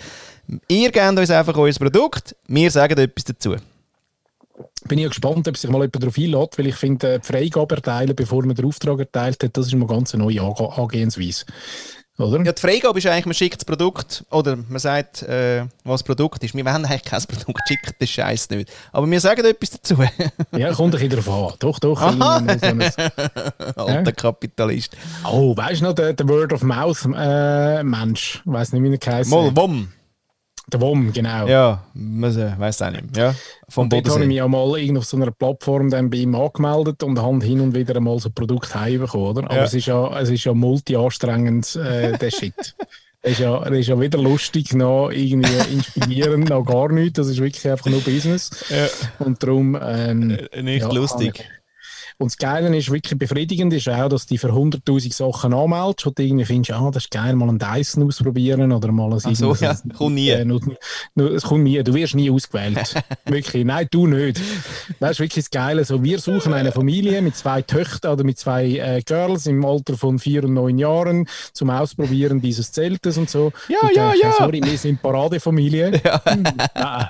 [0.67, 3.55] Ihr gebt uns einfach euer Produkt, wir sagen etwas dazu.
[4.87, 8.15] Bin ich gespannt, ob sich mal jemand darauf einlädt, weil ich finde, die Freigabe erteilen,
[8.15, 11.45] bevor man den Auftrag erteilt hat, das ist mal ganz eine neue Ange Angehensweise.
[12.19, 12.43] Oder?
[12.43, 16.03] Ja, die Freigabe ist eigentlich, man schickt das Produkt oder man sagt, äh, was das
[16.03, 16.53] Produkt ist.
[16.53, 18.71] Wir wollen eigentlich kein Produkt schicken, das Scheiß nicht.
[18.91, 19.97] Aber wir sagen etwas dazu.
[20.55, 21.57] Ja, kommt ein bisschen darauf an.
[21.59, 21.99] Doch, doch.
[23.75, 24.95] Alter Kapitalist.
[25.25, 28.97] Oh, weißt du noch, der, der Word of Mouth äh, Mensch, weiß nicht, wie er
[28.99, 29.55] geheißen Mal.
[29.55, 29.91] WOM.
[30.79, 31.47] WOM, genau.
[31.47, 33.15] Ja, weiß auch nicht.
[33.17, 33.35] Ja,
[33.69, 37.03] vom Dort habe ich mich ja mal auf so einer Plattform dann bei ihm angemeldet
[37.03, 39.43] und habe hin und wieder mal so ein Produkt heimbekommen, oder?
[39.45, 39.63] Aber Ja.
[39.63, 42.53] es ist ja, es ist ja multi-anstrengend, äh, der Shit.
[43.21, 47.13] Das ist, ja, das ist ja weder lustig, noch irgendwie inspirierend, noch gar nichts.
[47.17, 48.49] Das ist wirklich einfach nur Business.
[48.69, 49.25] Ja.
[49.25, 49.77] Und darum...
[49.81, 51.43] Ähm, Äh, Nicht ja, lustig.
[52.17, 56.07] Und das Geile ist wirklich befriedigend, ist auch, dass du dich für 100'000 Sachen anmeldest
[56.07, 59.19] und irgendwie findest, ah, das ist geil, mal einen Dyson ausprobieren oder mal ein...
[59.23, 60.29] Ach so, ja, kommt nie.
[60.29, 60.61] Äh, nur,
[61.15, 62.95] nur, es kommt nie, du wirst nie ausgewählt.
[63.25, 64.39] wirklich, nein, du nicht.
[64.99, 65.85] Das ist wirklich das Geile.
[65.85, 69.97] So, wir suchen eine Familie mit zwei Töchtern oder mit zwei äh, Girls im Alter
[69.97, 73.51] von vier und neun Jahren zum Ausprobieren dieses Zeltes und so.
[73.67, 74.31] Ja, und ja, denkst, ja.
[74.37, 76.01] Sorry, wir sind Paradefamilie.
[76.23, 76.43] Hm,
[76.75, 77.07] Nein.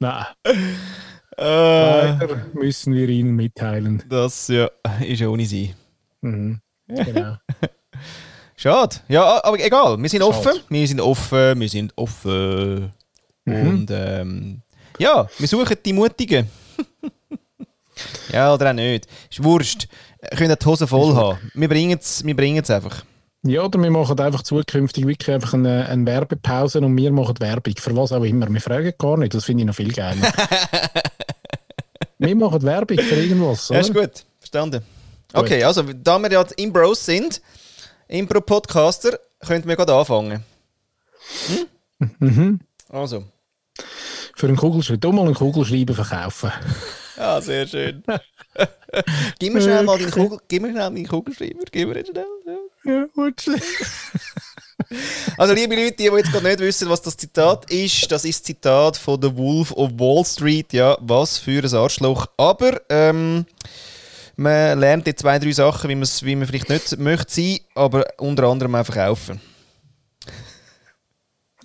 [0.00, 0.26] Nein.
[1.38, 4.02] Äh, Leider müssen wir Ihnen mitteilen.
[4.08, 4.68] das ja,
[5.00, 5.72] ist ja ohne sie.
[6.20, 6.60] Mhm.
[6.88, 7.36] Genau.
[8.56, 8.96] Schade.
[9.08, 10.02] Ja, aber egal.
[10.02, 10.34] Wir sind Schade.
[10.36, 10.52] offen.
[10.68, 11.60] Wir sind offen.
[11.60, 12.92] Wir sind offen.
[13.44, 13.68] Mhm.
[13.68, 14.62] Und ähm,
[14.98, 16.50] ja, wir suchen die Mutigen.
[18.32, 19.06] ja, oder auch nicht.
[19.30, 19.86] Ist wurscht.
[20.36, 21.38] Könnt auch die Hose voll haben.
[21.54, 23.04] Wir bringen es wir bringen's einfach.
[23.44, 27.74] Ja, oder wir machen einfach zukünftig wirklich einfach eine, eine Werbepause und wir machen Werbung.
[27.78, 28.52] Für was auch immer.
[28.52, 29.34] Wir fragen gar nicht.
[29.34, 30.32] Das finde ich noch viel geiler.
[32.18, 33.68] wir machen Werbung für irgendwas.
[33.68, 34.02] Ja, ist Oder?
[34.02, 34.24] gut.
[34.38, 34.82] Verstanden.
[35.32, 37.40] Okay, also da wir ja im Bros sind,
[38.08, 40.42] Impro-Podcaster, könnten wir gerade anfangen.
[41.46, 42.08] Hm?
[42.18, 42.60] Mhm.
[42.88, 43.24] Also.
[44.34, 45.00] Für einen Kugelschreiber.
[45.00, 46.52] Du mal einen Kugelschreiber verkaufen.
[47.18, 48.04] Ja, sehr schön.
[49.40, 51.64] gib mir schnell mal deinen Kugel, gib mir schnell deinen Kugelschreiber.
[51.72, 52.26] Gib mir jetzt schnell.
[52.84, 52.92] Ja.
[52.92, 53.44] Ja, gut.
[55.36, 58.46] Also, liebe Leute, die jetzt gerade nicht wissen, was das Zitat ist, das ist das
[58.46, 60.72] Zitat von The Wolf of Wall Street.
[60.72, 62.26] Ja, was für ein Arschloch.
[62.36, 63.44] Aber, ähm,
[64.36, 68.44] Man lernt die zwei, drei Sachen, wie, wie man vielleicht nicht möchte sein, aber unter
[68.44, 69.40] anderem auch verkaufen.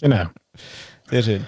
[0.01, 0.25] Genau.
[1.09, 1.47] Sehr schön.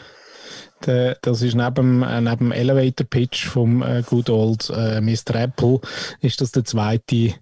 [0.81, 5.33] Das ist neben, äh, neben dem Elevator Pitch vom äh, Good Old äh, Mr.
[5.35, 5.79] Apple,
[6.21, 7.33] ist das der zweite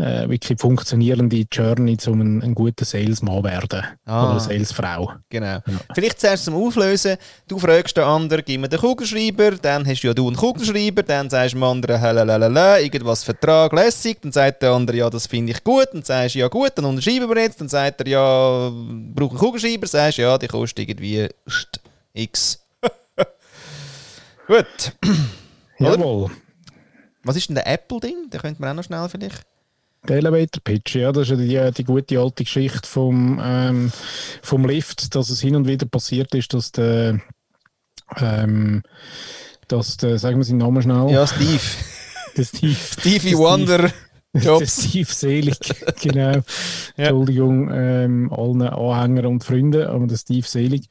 [0.00, 3.84] äh, wirklich funktionierende Journey, um ein, ein guter Salesman werden.
[4.04, 4.22] Ah.
[4.22, 5.12] Oder eine Salesfrau.
[5.28, 5.58] Genau.
[5.94, 7.16] Vielleicht zuerst zum Auflösen.
[7.46, 11.30] Du fragst den anderen, gib mir den Kugelschreiber, dann hast ja du einen Kugelschreiber, dann
[11.30, 15.52] sagst du dem anderen, halalala, irgendwas Vertrag, lässig, dann sagt der andere, ja, das finde
[15.52, 18.70] ich gut, dann sagst du, ja gut, dann unterschreiben wir jetzt, dann sagt er, ja,
[19.14, 21.28] brauche einen Kugelschreiber, sagst du, ja, die kostet irgendwie
[22.14, 22.64] x.
[24.46, 24.92] gut.
[25.78, 26.30] Jawohl.
[27.22, 28.30] Was ist denn der Apple-Ding?
[28.30, 29.44] Den könnte man auch noch schnell vielleicht.
[30.08, 33.92] Der Elevator Pitch, ja, das ist ja die, die gute alte Geschichte vom, ähm,
[34.42, 37.20] vom Lift, dass es hin und wieder passiert ist, dass der,
[38.16, 38.82] ähm,
[39.68, 41.60] dass der, sagen wir seinen Namen schnell, Ja, Steve.
[42.36, 43.92] der Steve, Stevie Der Wonder.
[44.32, 44.88] der Jobs.
[44.88, 45.58] Steve Selig,
[46.00, 46.40] genau.
[46.96, 50.86] Entschuldigung, ähm, allen Anhängern und Freunden, aber der Steve Selig,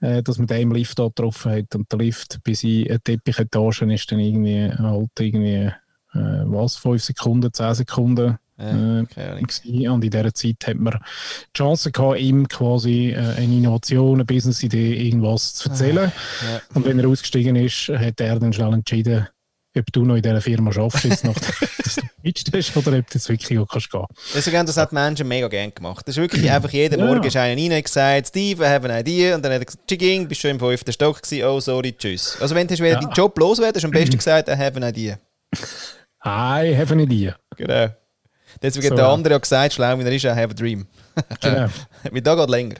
[0.00, 3.00] äh, dass man den im Lift da getroffen hat und der Lift bis in eine
[3.00, 5.72] Teppichetage ist dann irgendwie halt irgendwie,
[6.14, 9.04] äh, was, 5 Sekunden, 10 Sekunden Äh,
[9.40, 9.88] gewesen.
[9.88, 14.24] und in dieser Zeit hat man die Chance gehabt, ihm quasi äh, eine Innovation, eine
[14.24, 16.12] Business-Idee, irgendwas zu erzählen.
[16.42, 16.60] Ja.
[16.74, 19.28] Und wenn er ausgestiegen ist, hat er dann schnell entschieden,
[19.76, 21.34] ob du noch in dieser Firma schaffst, jetzt noch,
[21.82, 24.04] dass du pitcht hast, oder ob du jetzt wirklich auch kannst gehen.
[24.34, 26.06] Deswegen, das hat die Menschen mega gern gemacht.
[26.06, 27.06] Das ist wirklich einfach, jeden Ja.
[27.06, 29.34] Morgen ist einer rein gesagt, Steve, I have an idea.
[29.34, 32.36] Und dann hat er gesagt, Chigging, bist schon im fünften Stock gewesen, oh sorry, tschüss.
[32.40, 32.84] Also wenn du ja.
[32.84, 33.00] Ja.
[33.00, 35.18] deinen Job loswerden, hast du am besten gesagt, I have an idea.
[36.24, 37.36] I have an idea.
[37.56, 37.88] Genau.
[38.62, 39.12] Deswegen So, hat der ja.
[39.12, 40.86] andere ja gesagt, schlau wie er ist, I have a dream.
[41.40, 41.66] Genau.
[42.10, 42.74] Weil da geht länger.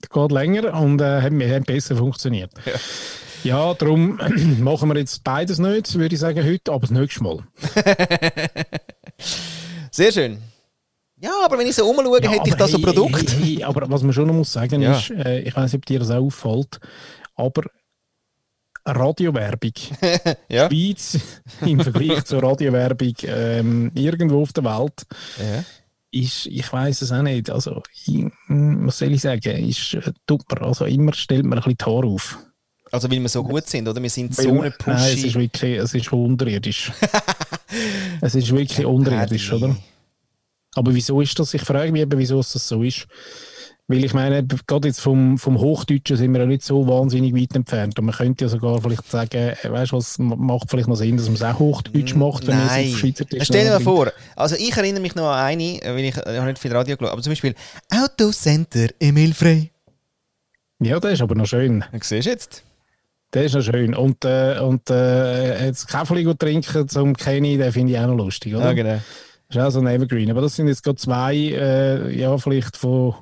[0.00, 2.50] Das geht länger und äh, hat, hat besser funktioniert.
[3.44, 4.18] Ja, darum
[4.60, 7.38] machen wir jetzt beides nicht, würde ich sagen, heute, aber das nächste Mal.
[9.90, 10.38] Sehr schön.
[11.20, 13.32] Ja, aber wenn ich so umschaue, Ja, hätte ich aber da so hey, Produkt.
[13.32, 14.96] Hey, hey, aber was man schon noch muss sagen Ja.
[14.96, 16.78] ist, äh, ich weiß nicht, ob dir das auch auffällt,
[17.34, 17.62] aber
[18.92, 19.72] Radiowerbung,
[20.48, 20.68] Ja.
[20.68, 21.18] Schweiz
[21.64, 25.06] im Vergleich zur Radiowerbung ähm, irgendwo auf der Welt,
[25.38, 25.64] ja.
[26.10, 30.12] ist, ich weiß es auch nicht, also, ich, hm, was soll ich sagen, ist äh,
[30.28, 32.38] super, also immer stellt man ein bisschen die Haare auf.
[32.90, 34.02] Also weil wir so gut sind, oder?
[34.02, 35.34] Wir sind Weil so eine Nein, es ist Pushy.
[35.34, 36.90] wirklich, es ist unterirdisch.
[38.22, 39.76] es ist wirklich unterirdisch, oder?
[40.74, 41.52] Aber wieso ist das?
[41.54, 43.06] Ich frage mich eben, wieso es das so ist.
[43.90, 47.56] Weil ich meine, gerade jetzt vom, vom Hochdeutschen sind wir ja nicht so wahnsinnig weit
[47.56, 47.98] entfernt.
[47.98, 50.96] Und man könnte ja sogar vielleicht sagen, äh, weißt du was, ma- macht vielleicht noch
[50.96, 53.80] Sinn, dass man es auch Hochdeutsch macht, wenn man es auf Schweizerdeutsch Stell dir mal
[53.80, 56.72] vor, also ich erinnere mich noch an eine, äh, weil ich, ich habe nicht viel
[56.76, 57.54] Radio geschaut, aber zum Beispiel
[57.90, 59.70] Autocenter Emil Frey.
[60.80, 61.82] Ja, das ist aber noch schön.
[61.90, 62.62] Du siehst jetzt.
[63.30, 63.94] Das ist noch schön.
[63.94, 68.16] Und, äh, und äh, jetzt Kaffee gut trinken zum Kenny, den finde ich auch noch
[68.16, 68.66] lustig, oder?
[68.66, 69.00] Ja, genau.
[69.48, 70.30] Das ist auch so ein Evergreen.
[70.30, 73.14] Aber das sind jetzt gerade zwei, äh, ja, vielleicht von,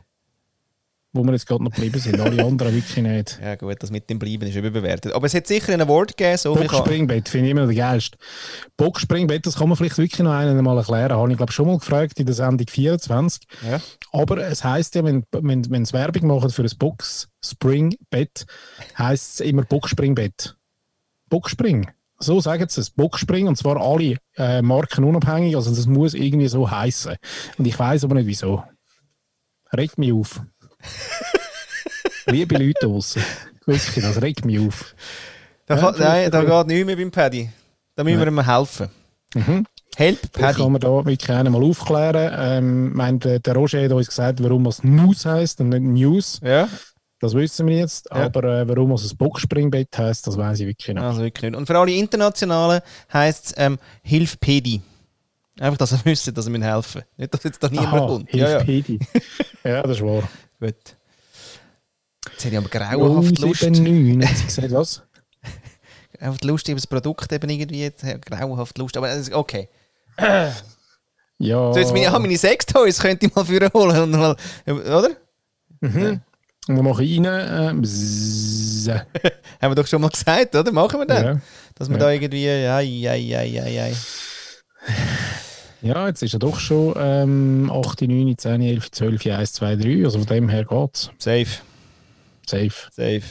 [1.17, 2.21] wo wir jetzt gerade noch geblieben sind.
[2.21, 3.41] Alle anderen wirklich nicht.
[3.43, 5.13] Ja gut, das mit dem Bleiben ist überbewertet.
[5.13, 6.55] Aber es hat sicher ein Award gegeben, so.
[6.55, 8.19] Boxspringbett finde ich immer noch der geilste.
[8.77, 11.13] Boxspringbett, das kann man vielleicht wirklich noch einen mal erklären.
[11.13, 13.43] Habe ich glaube schon mal gefragt in der Sendung 24.
[13.69, 13.81] Ja.
[14.13, 18.47] Aber es heisst ja, wenn, wenn, wenn sie Werbung machen für ein Boxspringbett,
[18.99, 20.57] heisst es immer Boxspringbett.
[21.29, 21.89] Boxspring.
[22.19, 22.91] So sagen sie es.
[22.91, 25.57] Boxspring und zwar alle äh, Marken unabhängig.
[25.57, 27.17] Also das muss irgendwie so heißen.
[27.59, 28.63] Und ich weiß aber nicht wieso.
[29.77, 30.41] Regt mich auf.
[32.27, 32.89] Liebe Leute.
[33.67, 34.95] Wirklich, das regt mich auf.
[35.67, 37.51] Da, kann, nein, da geht nichts mehr beim Paddy.
[37.95, 38.89] Da müssen wir ihm helfen.
[39.35, 39.67] Mhm.
[39.97, 40.61] Help Paddy.
[40.61, 42.33] kann man da wirklich einen mal aufklären.
[42.39, 45.83] Ähm, ich meine, der, der Roger hat uns gesagt, warum es News heisst und nicht
[45.83, 46.39] News.
[46.45, 46.69] Ja,
[47.19, 48.09] Das wissen wir jetzt.
[48.11, 48.27] Ja.
[48.27, 51.03] Aber äh, warum es ein Boxspringbett heisst, das weiß ich wirklich nicht.
[51.03, 51.59] also wirklich nicht.
[51.59, 54.83] Und für alle Internationalen heisst es ähm, Hilf Pedi.
[55.59, 57.03] Einfach, dass ihr wisst, dass wir ihnen helfen.
[57.17, 58.31] Nicht, dass jetzt da niemand kommt.
[58.31, 58.65] hilft Ja, ja.
[58.65, 58.99] Pedi.
[59.65, 60.29] ja, das ist wahr.
[60.61, 60.75] Gut.
[62.33, 63.63] Jetzt hätte ich aber grauenhaft Lust.
[63.63, 65.03] 079, hat sie gesagt, was?
[66.43, 67.91] Die Lust über das Produkt eben irgendwie.
[68.25, 68.97] Grauenhaft Lust.
[68.97, 69.69] Aber okay.
[71.39, 71.71] Ja.
[71.71, 74.05] So, jetzt meine, ah, meine Sextoys könnte ich mal für holen.
[74.05, 74.35] Und mal,
[74.67, 75.11] oder?
[75.83, 76.23] Mhm.
[76.69, 77.25] Und wir machen rein.
[77.27, 77.69] Äh.
[79.61, 80.73] Haben wir doch schon mal gesagt, oder?
[80.73, 81.25] Machen wir dann.
[81.25, 81.41] ja.
[81.75, 82.05] Dass wir Ja.
[82.05, 82.49] da irgendwie.
[82.49, 83.97] Ai, ai, ai, ai, ai.
[85.87, 90.05] Ja, jetzt ist er doch schon ähm, 8, 9, 10, 11, 12, 1, 2, 3.
[90.05, 91.11] Also von dem her geht's.
[91.19, 91.47] Safe.
[92.47, 92.73] Safe.
[92.91, 93.23] Safe.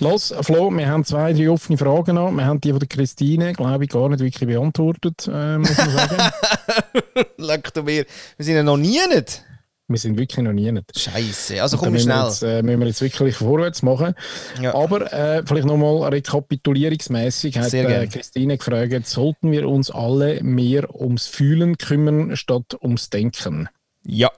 [0.00, 2.30] Los, Flo, wir haben zwei, drei offene Fragen noch.
[2.30, 5.90] Wir haben die von der Christine, glaube ich, gar nicht wirklich beantwortet, äh, muss man
[5.90, 6.16] sagen.
[7.36, 8.06] Leck du mir.
[8.36, 9.42] Wir sind ja noch nie nicht.
[9.90, 10.96] Wir sind wirklich noch nie nicht.
[10.96, 11.60] Scheiße.
[11.60, 12.26] Also komm schnell.
[12.26, 14.14] Jetzt, äh, müssen wir jetzt wirklich vorwärts machen.
[14.62, 14.72] Ja.
[14.72, 18.06] Aber äh, vielleicht nochmal rekapitulierungsmäßig hat äh.
[18.06, 23.68] Christine gefragt, sollten wir uns alle mehr ums Fühlen kümmern statt ums Denken?
[24.04, 24.30] Ja.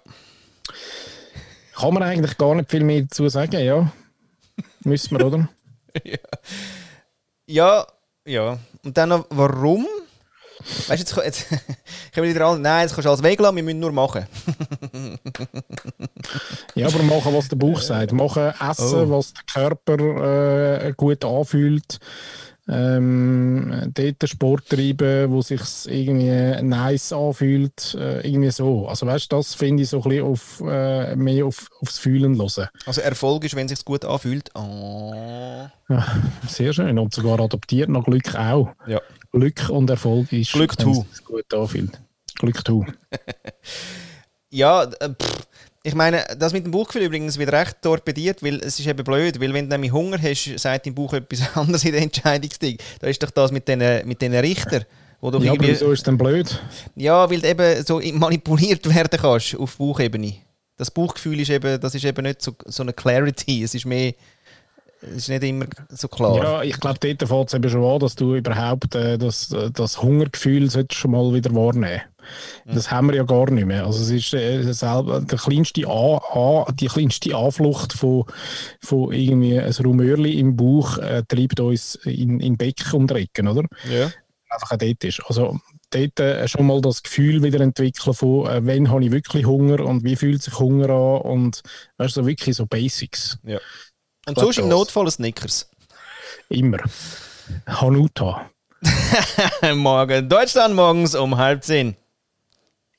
[1.74, 3.92] Kann man eigentlich gar nicht viel mehr dazu sagen, ja?
[4.84, 5.48] Müssen wir, oder?
[7.46, 7.86] Ja,
[8.24, 8.58] ja.
[8.82, 9.86] Und dann noch, warum?
[10.88, 11.46] Weißt jetzt, jetzt
[12.14, 14.26] wir wieder alle, nein, das kannst du alles weglassen, wir müssen nur machen.
[16.74, 18.12] Ja, aber machen, was der Bauch sagt.
[18.12, 19.18] Machen, essen, Oh.
[19.18, 21.98] was der Körper äh, gut anfühlt.
[22.68, 27.94] Ähm, dort Sport treiben, wo sich irgendwie nice anfühlt.
[27.98, 28.86] Äh, irgendwie so.
[28.86, 32.68] Also weißt das finde ich so ein bisschen auf, äh, mehr auf, aufs Fühlen hören.
[32.86, 34.50] Also Erfolg ist, wenn es sich gut anfühlt.
[34.54, 35.12] Oh.
[35.88, 36.06] Ja,
[36.46, 36.98] sehr schön.
[37.00, 38.68] Und sogar adaptiert nach Glück auch.
[38.86, 39.00] Ja.
[39.32, 41.04] Glück und Erfolg ist, Glück tu.
[41.24, 42.00] gut anfühlt.
[42.38, 42.84] Glück tu.
[44.54, 45.46] Ja, äh, pff,
[45.82, 49.40] ich meine, das mit dem Bauchgefühl übrigens wird recht torpediert, weil es ist eben blöd,
[49.40, 52.76] weil wenn du nämlich Hunger hast, sagt dein Bauch etwas anderes in der Entscheidungsding.
[53.00, 54.84] Da ist doch das mit den, mit den Richtern,
[55.22, 56.60] wo du Ja, aber wieso ist es denn blöd?
[56.94, 60.34] Ja, weil du eben so manipuliert werden kannst auf Bauchebene.
[60.76, 64.14] Das Bauchgefühl ist eben, das ist eben nicht so, so eine Clarity, es ist mehr...
[65.02, 66.36] Ist nicht immer so klar.
[66.36, 69.70] Ja, ich glaube, dort fängt es eben schon an, dass du überhaupt äh, das, äh,
[69.72, 72.02] das Hungergefühl schon mal wieder wahrnehmen
[72.66, 73.84] Das haben wir ja gar nicht mehr.
[73.84, 78.24] Also es ist äh, selber, der kleinste A, A, die kleinste Anflucht von,
[78.80, 83.64] von irgendwie ein Rumörli im Bauch äh, treibt uns in, in Becken und Recken, oder?
[83.90, 84.04] Ja.
[84.50, 85.20] Einfach auch dort ist.
[85.26, 85.58] Also
[85.90, 89.80] dort äh, schon mal das Gefühl wieder entwickeln von, äh, wann habe ich wirklich Hunger
[89.80, 91.62] und wie fühlt sich Hunger an und
[91.96, 93.38] weißt so wirklich so Basics.
[93.44, 93.58] ja.
[94.26, 94.68] Und sonst im.
[94.68, 95.68] Notfall ein Snickers.
[96.48, 96.78] Immer.
[97.66, 98.48] Hanuta.
[99.74, 101.96] Morgen, Deutschland morgens um halb zehn.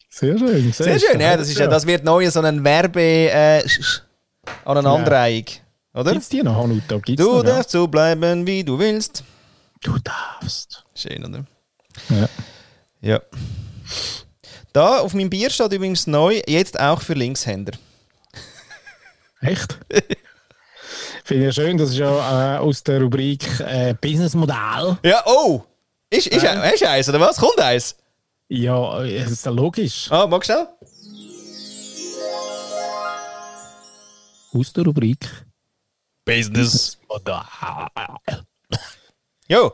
[0.09, 0.71] Sehr schön.
[0.71, 4.01] Sehr schön, ja, das, ist ja, das wird neu so ein Werbe äh, sch- sch-
[4.63, 5.45] Aneinanderreihung.
[5.93, 6.11] Oder?
[6.13, 6.97] Gibt's die noch, Hanuta?
[6.99, 7.55] Gibt's Du noch, ja?
[7.55, 9.23] darfst so bleiben, wie du willst.
[9.81, 10.83] Du darfst.
[10.95, 11.45] Schön, oder?
[12.09, 12.29] Ja.
[13.01, 13.21] Ja.
[14.71, 17.73] Da auf meinem Bier steht übrigens neu, jetzt auch für Linkshänder.
[19.41, 19.79] Echt?
[21.25, 24.97] Finde ich schön, das ist ja äh, aus der Rubrik äh, Businessmodell.
[25.03, 25.63] Ja, oh!
[26.09, 26.61] Ist, ist, Ja.
[26.63, 27.37] ist eins, oder was?
[27.37, 27.95] Kommt eins?
[28.49, 30.11] Ja, äh, das ist ja logisch.
[30.11, 30.67] Ah, magst du?
[34.53, 35.27] Aus der Rubrik
[36.25, 36.97] Business.
[37.09, 37.41] Modell.
[39.47, 39.71] Jo.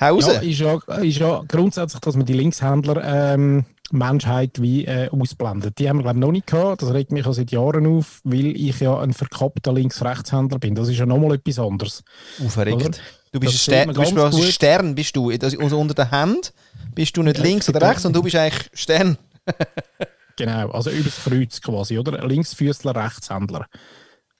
[0.00, 0.26] Hau raus.
[0.26, 3.02] Ja, ist ja, ist ja grundsätzlich, dass man die Linkshändler
[3.34, 5.78] ähm, Menschheit wie äh, ausblendet.
[5.78, 6.82] Die haben wir, glaube ich, noch nicht gehabt.
[6.82, 10.74] Das regt mich auch seit Jahren auf, weil ich ja ein verkappter Links-Rechtshändler bin.
[10.74, 12.02] Das ist ja nochmal etwas anderes.
[12.48, 13.00] Verreckt.
[13.32, 14.44] Du bist, ein man du bist gut.
[14.44, 15.30] Stern, bist du.
[15.30, 16.52] Also unter der Hand
[16.94, 19.16] bist du nicht Ja, links oder rechts, und du bist eigentlich Stern.
[20.36, 22.26] Genau, also übers Kreuz quasi, oder?
[22.26, 23.66] Linksfüßler, Rechtshändler.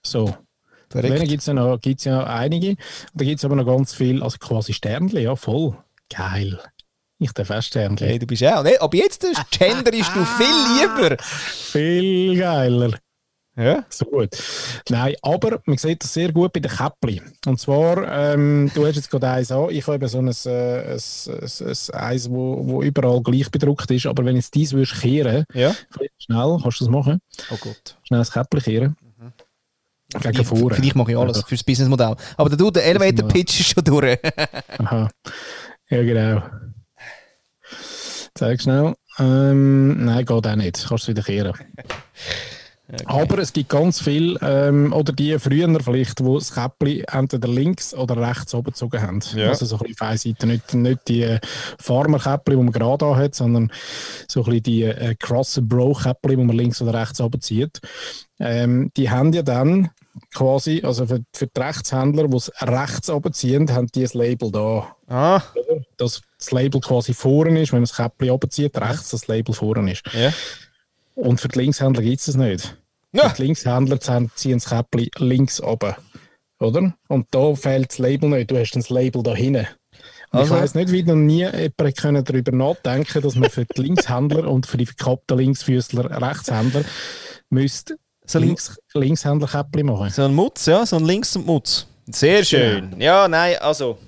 [0.03, 0.35] So.
[0.89, 1.29] Dann Verreckt.
[1.29, 2.71] gibt es ja, noch- gibt's ja einige.
[2.71, 2.79] Und
[3.15, 5.77] da gibt es aber noch ganz viel, also quasi Sternli, ja, voll.
[6.15, 6.59] Geil.
[7.23, 8.05] Ich darf auch Sternli.
[8.07, 8.63] Hey, du bist auch.
[8.65, 9.21] Nee, aber jetzt
[9.51, 11.17] genderst du viel lieber.
[11.23, 12.99] Viel geiler.
[13.55, 13.85] Ja?
[13.91, 14.31] So gut.
[14.89, 17.21] Nein, aber man sieht das sehr gut bei den Käppli.
[17.47, 20.95] Und zwar, ähm, du hast jetzt gerade eins an, ich habe eben so ein, äh,
[20.95, 25.01] ein, ein, ein Eis, wo, wo überall gleich bedruckt ist, aber wenn jetzt dies würdest
[25.01, 25.75] kehren, Ja.
[26.19, 27.21] schnell, kannst du das machen?
[27.51, 27.99] Oh Gott.
[28.05, 28.97] Schnell das Käppli kehren.
[30.15, 30.75] Gegen Vielleicht, vorne.
[30.75, 31.47] vielleicht mache ich alles Ja.
[31.47, 32.17] fürs Businessmodell.
[32.37, 34.19] Aber der, du, der Elevator Pitch ist schon durch.
[34.79, 35.09] Aha.
[35.91, 36.43] Ja, genau.
[38.35, 38.95] Zeig schnell.
[39.19, 40.87] Ähm, nein, geht auch nicht.
[40.89, 41.23] Kannst du wieder
[42.99, 43.11] kehren.
[43.11, 47.95] Aber es gibt ganz viel, ähm, oder die früher vielleicht, wo das Käppli entweder links
[47.95, 49.21] oder rechts oben gezogen haben.
[49.35, 49.49] Ja.
[49.49, 50.47] Also so ein bisschen auf einer Seite.
[50.47, 51.41] Nicht, nicht die äh,
[51.79, 53.73] Farmer-Käppli, die man gerade an hat, sondern
[54.29, 57.81] so ein bisschen die äh, Cross-Bro-Käppli, die man links oder rechts oben zieht.
[58.39, 59.91] Ähm, die haben ja dann
[60.35, 64.51] quasi, also für, für die Rechtshändler, die es rechts oben ziehen, haben die ein Label
[64.51, 65.43] da Ah,
[65.99, 69.55] dass das Label quasi vorne ist, wenn man das Käppli oben zieht, rechts das Label
[69.55, 70.03] vorne ist.
[70.13, 70.33] ja.
[71.15, 72.75] Und für die Linkshändler gibt es das nicht.
[73.13, 73.29] Ja.
[73.29, 75.95] Die Linkshändler ziehen das Käppli links oben.
[76.59, 76.95] Oder?
[77.09, 78.51] Und da fehlt das Label nicht.
[78.51, 79.67] Du hast das Label da hinten.
[80.31, 83.83] Also- Ich weiss nicht, wie noch nie jemand können darüber nachdenken dass man für die
[83.83, 86.85] Linkshändler und für die verkappten Linksfüßler Rechtshändler
[87.51, 90.09] müsste So links, Linkshändler-Käppli machen.
[90.11, 91.87] So ein Mutz, ja, so ein Links- und Mutz.
[92.07, 92.99] Sehr schön.
[92.99, 93.99] Ja, nein, also.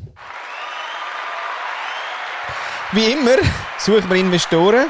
[2.92, 3.36] Wie immer
[3.78, 4.86] suchen wir Investoren.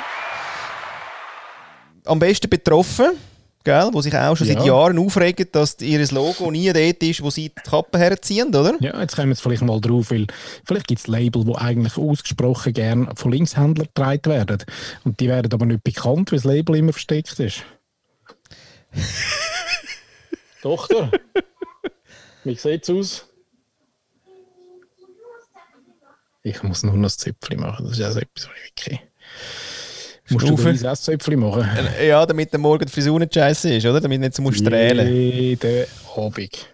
[2.04, 3.12] Am besten betroffen,
[3.64, 4.66] gell, die sich auch schon seit Ja.
[4.66, 8.74] Jahren aufregen, dass ihr Logo nie dort ist, wo sie die Kappe herziehen, oder?
[8.80, 10.26] Ja, jetzt kommen wir jetzt vielleicht mal drauf, weil
[10.64, 14.58] vielleicht gibt es Label, die eigentlich ausgesprochen gern von Linkshändlern getragen werden.
[15.04, 17.64] Und die werden aber nicht bekannt, weil das Label immer versteckt ist.
[20.62, 21.10] Tochter,
[22.44, 23.26] wie sieht's aus?
[26.42, 27.86] Ich muss nur noch das Zöpfchen machen.
[27.86, 29.00] Das ist also etwas, was ich wirklich.
[30.30, 30.72] Musst du Stufe.
[30.74, 31.68] das Zöpfchen machen?
[32.06, 34.00] Ja, damit der Morgen die Frisur nicht scheiße ist, oder?
[34.00, 35.06] Damit nicht so musst strählen.
[35.14, 36.68] Jeden Abend.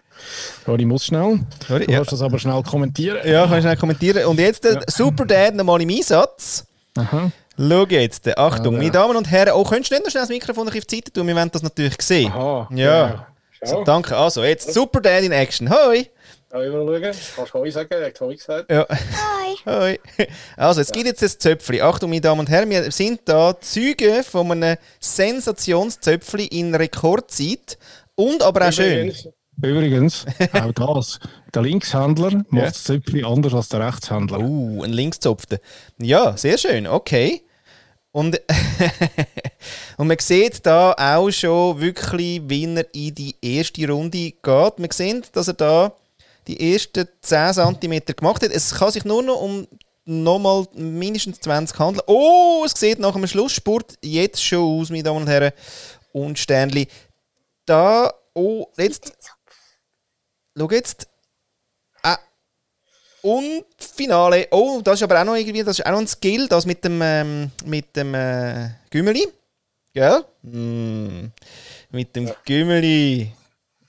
[0.67, 1.39] Ja, ich muss schnell.
[1.67, 1.97] Sorry, Du ja.
[1.97, 3.17] kannst das aber schnell kommentieren.
[3.25, 4.25] Ja, kann ich schnell kommentieren.
[4.25, 6.65] Und jetzt der Super Dad nochmal im Einsatz.
[6.97, 7.31] Aha.
[7.57, 8.91] Schau jetzt, Achtung, Ah, meine ja.
[8.91, 11.27] Damen und Herren, oh, könntest du nicht noch schnell das Mikrofon auf die Seite tun?
[11.27, 12.31] Wir wollen das natürlich sehen.
[12.31, 12.69] Aha.
[12.73, 13.27] Ja.
[13.63, 14.15] So, danke.
[14.15, 15.69] Also, jetzt Super Dad in Action.
[15.69, 16.07] Hoi!
[16.51, 17.15] Ja, ich will schauen.
[17.35, 17.87] Kannst du Hoi sagen?
[17.91, 18.71] Er hat Hoi gesagt.
[18.71, 18.85] Ja.
[18.89, 19.55] Hi.
[19.65, 20.27] Hoi.
[20.57, 21.81] Also, es gibt jetzt ein Zöpfli.
[21.81, 27.77] Achtung, meine Damen und Herren, wir sind da Zeuge von einem Sensationszöpfli in Rekordzeit
[28.15, 29.13] und aber auch schön.
[29.63, 31.19] Übrigens, auch das.
[31.53, 32.61] Der Linkshändler macht Ja.
[32.65, 34.39] das Zöpfchen anders als der Rechtshändler.
[34.39, 35.59] Uh, ein Linkszopfter.
[35.99, 37.43] Ja, sehr schön, okay.
[38.11, 38.41] Und,
[39.97, 44.43] und man sieht da auch schon wirklich, wie er in die erste Runde geht.
[44.79, 45.93] Man sieht, dass er da
[46.55, 48.51] die ersten 10 cm gemacht hat.
[48.51, 49.67] Es kann sich nur noch um
[50.05, 52.03] nochmal mindestens 20 handeln.
[52.07, 55.53] Oh, es sieht nach einem Schlussspurt jetzt schon aus, meine Damen und Herren.
[56.11, 56.87] Und Sternli,
[57.65, 59.13] da, oh, jetzt,
[60.57, 61.07] schau jetzt,
[62.03, 62.17] ah,
[63.21, 64.47] und Finale.
[64.51, 66.83] Oh, das ist aber auch noch irgendwie, das ist auch noch ein Skill, das mit
[66.83, 69.27] dem, ähm, mit dem äh, Gümmeli.
[69.93, 70.25] Gell?
[70.41, 71.27] Mm.
[71.91, 73.31] Mit dem Gümmeli.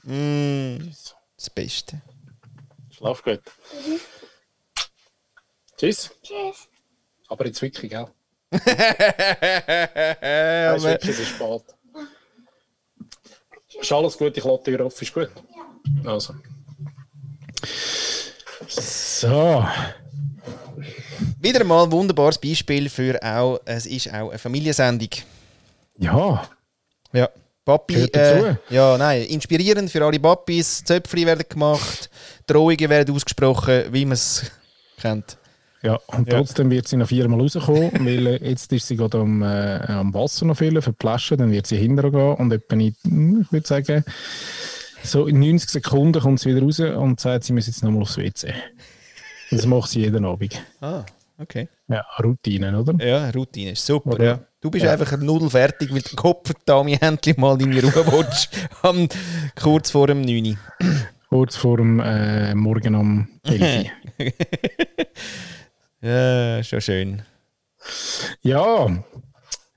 [0.03, 0.79] Mm.
[1.37, 2.03] Das Beste.
[3.03, 3.41] Schlaf gut.
[5.77, 6.11] Tschüss.
[6.23, 6.69] Tschüss.
[7.29, 8.07] Aber jetzt wirklich, gell?
[8.53, 8.71] Ja, Weißt
[10.23, 11.63] du, aber- wirklich, es ist spät.
[13.81, 15.31] Ist alles gut, ich lasse die Tür offen, ist gut?
[16.05, 16.35] Also.
[18.69, 19.67] So.
[21.41, 25.09] Wieder mal ein wunderbares Beispiel für auch, es ist auch eine Familiensendung.
[25.99, 26.49] Ja.
[27.13, 27.29] Ja.
[27.65, 30.83] Papi, äh, ja, nein, inspirierend für alle Papis.
[30.85, 32.11] Zöpfchen werden gemacht,
[32.53, 34.51] Drohungen werden ausgesprochen, wie man es
[35.01, 35.37] kennt.
[35.83, 36.39] Ja, und Ja.
[36.39, 40.15] trotzdem wird sie noch viermal rauskommen, weil äh, jetzt ist sie gerade am, äh, am
[40.15, 43.41] Wasser noch füllen für die Flasche, dann wird sie hinterher gehen und etwa in, hm,
[43.43, 44.05] ich würde sagen,
[45.03, 48.17] so in 90 Sekunden kommt sie wieder raus und sagt, sie muss jetzt nochmal aufs
[48.17, 48.55] WC.
[49.51, 50.63] Das macht sie jeden Abend.
[50.81, 51.05] Ah,
[51.39, 51.69] okay.
[51.89, 53.05] Ja, Routine, oder?
[53.05, 54.13] Ja, Routine ist super.
[54.13, 54.25] Oder?
[54.25, 54.41] Ja.
[54.61, 58.49] Du bist einfach nudelfertig, weil der Kopf da mir endlich mal deine Ruhe willst.
[59.61, 60.57] Kurz vor dem 9.
[61.33, 63.87] Kurz vor dem äh, Morgen um 11
[64.19, 64.33] Uhr.
[66.03, 67.23] Ja, schon schön.
[68.43, 68.87] Ja,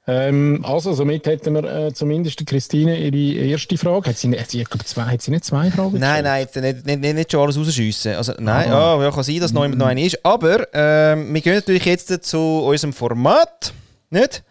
[0.06, 4.10] ähm, also somit hätten wir äh, zumindest Christine ihre erste Frage.
[4.10, 6.58] Hat sie, hat sie, ich glaube, zwei, hat sie nicht zwei Fragen Nein, nein, jetzt
[6.58, 8.16] nicht, nicht, nicht, nicht schon alles rausschiessen.
[8.16, 8.98] Also, nein, Ah.
[8.98, 10.26] ja, ja, kann sein, dass noch jemand noch einer ist.
[10.26, 13.74] Aber ähm, wir gehen natürlich jetzt zu unserem Format.
[14.10, 14.44] Nicht?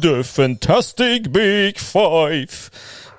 [0.00, 2.70] The Fantastic Big Five.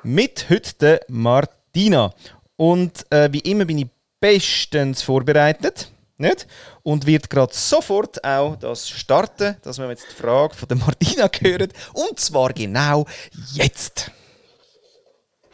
[0.04, 2.12] Mit heute Martina.
[2.56, 3.88] Und äh, wie immer bin ich
[4.20, 5.92] bestens vorbereitet.
[6.18, 6.48] Nicht?
[6.82, 11.30] Und wird gerade sofort auch das starten, dass wir jetzt die Frage von der Martina
[11.40, 11.72] hören.
[11.94, 13.06] Und zwar genau
[13.54, 14.10] jetzt.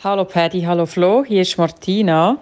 [0.02, 2.38] Hallo Paddy, hallo Flo, hier ist Martina.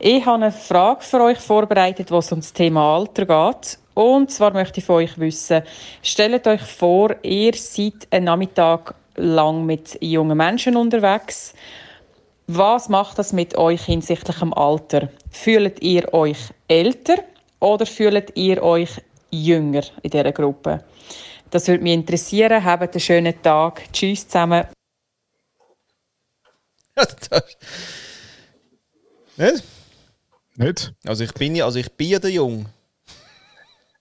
[0.00, 3.78] Ich habe eine Frage für euch vorbereitet, was um das Thema Alter geht.
[3.94, 5.62] Und zwar möchte ich von euch wissen,
[6.02, 11.54] stellt euch vor, ihr seid einen Nachmittag lang mit jungen Menschen unterwegs.
[12.46, 15.08] Was macht das mit euch hinsichtlich dem Alter?
[15.30, 16.38] Fühlt ihr euch
[16.68, 17.16] älter
[17.60, 18.90] oder fühlt ihr euch
[19.30, 20.84] jünger in dieser Gruppe?
[21.50, 22.62] Das würde mich interessieren.
[22.64, 23.82] Habt einen schönen Tag.
[23.92, 24.66] Tschüss zusammen.
[26.96, 27.56] Das-
[29.36, 29.64] Nicht?
[30.56, 30.92] Nicht?
[31.06, 32.66] Also ich bin ja, also ich bin ja der Jung.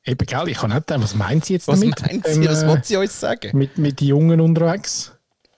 [0.06, 2.02] Eben, gell, ich kann nicht sagen, was meint sie jetzt Was damit?
[2.02, 2.50] meint Ähm, sie?
[2.50, 3.58] Was äh, wollte sie uns sagen?
[3.58, 5.12] mit, mit den Jungen unterwegs?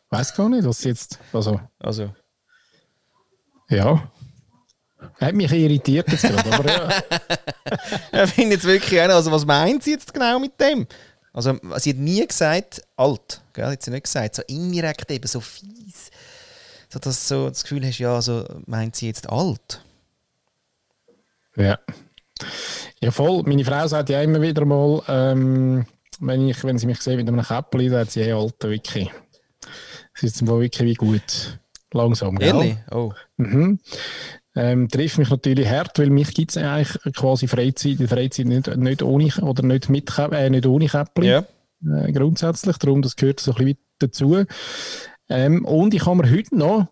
[0.10, 1.20] Weiß gar nicht, was sie jetzt.
[1.34, 2.14] Also, Also,
[3.70, 4.12] ja.
[5.20, 6.72] Hat mich irritiert jetzt gerade, aber
[8.12, 8.24] ja.
[8.26, 10.88] ich finde jetzt wirklich auch, also was meint sie jetzt genau mit dem?
[11.34, 13.66] Also sie hat nie gesagt alt, gell?
[13.66, 16.10] Hat sie nicht gesagt, so indirekt eben so fies.
[16.90, 19.82] So dass du so das Gefühl hast, ja, also meint sie jetzt alt?
[21.58, 21.78] Ja.
[23.02, 23.44] Ja, voll.
[23.46, 25.86] Meine Frau sagt ja immer wieder mal, ähm,
[26.20, 29.12] wenn, ich, wenn sie mich sieht mit einem Käppli, sagt sie, hey, Alter, wirklich.
[30.16, 31.60] Es ist Fall wirklich wie gut.
[31.92, 32.48] Langsam, gell?
[32.48, 32.78] Ehrlich?
[32.92, 33.12] Oh.
[33.38, 33.80] Mhm.
[34.56, 38.76] Ähm, trifft mich natürlich hart, weil mich gibt es eigentlich quasi Freizeit, die Freizeit nicht,
[38.78, 41.28] nicht ohne oder nicht mit äh, nicht ohne Käppli.
[41.28, 41.46] Ja.
[41.86, 42.78] Äh, grundsätzlich.
[42.78, 44.46] Darum, das gehört so ein bisschen dazu.
[45.28, 46.88] Ähm, und ich habe mir heute noch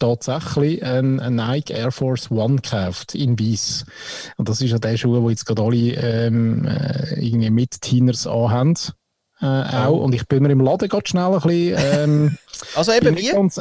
[0.00, 3.84] tatsächlich einen, einen Nike Air Force One gekauft in Weiss.
[4.36, 8.74] Und das ist ja der Schuh, wo jetzt gerade alle ähm, äh, irgendwie Mit-Teeners anhaben.
[9.40, 10.00] äh, auch.
[10.00, 11.78] Und ich bin mir im Laden gerade schnell ein bisschen...
[11.78, 12.38] Ähm,
[12.74, 13.28] also eben, wie?
[13.28, 13.60] Ganz,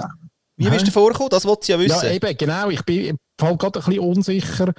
[0.57, 1.29] wie bist du vorgekommen?
[1.29, 2.05] Das wollte sie ja wissen.
[2.05, 2.69] Ja, eben, genau.
[2.69, 4.73] Ich bin gerade ein bisschen unsicher.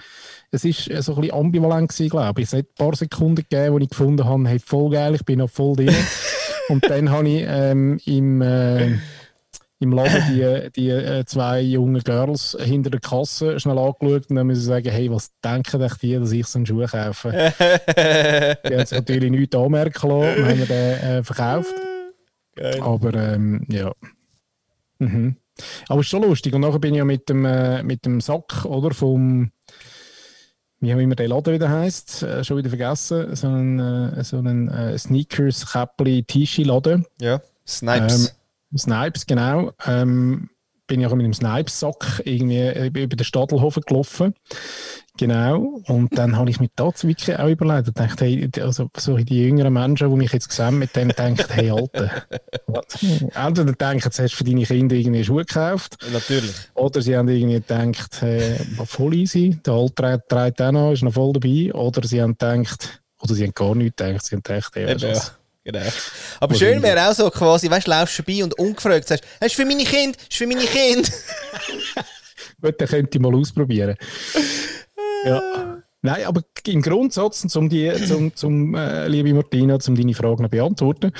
[0.50, 2.48] Es war so ein bisschen ambivalent gewesen, glaube ich.
[2.48, 5.38] Es hat ein paar Sekunden gegeben, wo ich gefunden habe, hey, voll geil, ich bin
[5.38, 5.94] noch voll drin.
[6.68, 8.42] Und dann habe ich ähm, im...
[8.42, 8.98] Äh,
[9.80, 14.46] im Laden die, die äh, zwei jungen Girls hinter der Kasse schnell angeschaut und dann
[14.46, 17.30] müssen sie sagen, hey, was denken euch die, dass ich so einen Schuh kaufe?
[18.68, 21.74] die haben sich natürlich nichts anmerken lassen und haben den äh, verkauft.
[22.54, 22.80] Geil.
[22.82, 23.92] Aber ähm, ja.
[24.98, 25.36] Mhm.
[25.88, 26.54] Aber es ist schon lustig.
[26.54, 29.50] Und nachher bin ich ja mit dem, äh, mit dem Sack, oder, vom
[30.80, 34.38] wie auch immer der Laden wieder heisst, äh, schon wieder vergessen, so ein, äh, so
[34.38, 37.06] ein äh, Sneakers, Käppli, T-Shirt-Laden.
[37.20, 38.28] Ja, Snipes.
[38.28, 38.39] Ähm,
[38.78, 39.72] Snipes, genau.
[39.86, 40.50] Ähm,
[40.90, 44.34] bin ich auch mit dem Snipes-Sack irgendwie über den Stadelhofen gelaufen.
[45.16, 45.80] Genau.
[45.86, 49.40] Und dann habe ich mir dazu wirklich auch überlegt und dachte, hey, also so die
[49.40, 52.10] jüngeren Menschen, die mich jetzt sehen, mit denen denken, hey, Alter,
[53.34, 55.96] entweder denken, jetzt hast du für deine Kinder irgendwie Schuhe gekauft.
[56.12, 56.54] Natürlich.
[56.74, 61.12] Oder sie haben irgendwie gedacht, hey, voll easy, der Alte trägt auch noch, ist noch
[61.12, 61.72] voll dabei.
[61.72, 65.20] Oder sie haben gedacht, oder sie haben gar nichts gedacht, sie haben gedacht, hey, ja,
[65.64, 65.86] Genau.
[66.40, 69.62] Aber schön wäre auch so quasi, weißt du, laufst vorbei und ungefragt sagst, hast du
[69.62, 71.08] für meine Kinder, hast du für meine Kinder.
[72.62, 73.96] Gut, dann könnte ich mal ausprobieren.
[75.24, 75.79] ja.
[76.02, 81.12] Nein, aber im Grundsatz, um die, zum, zum äh, liebe Martina, um deine Fragen beantworten,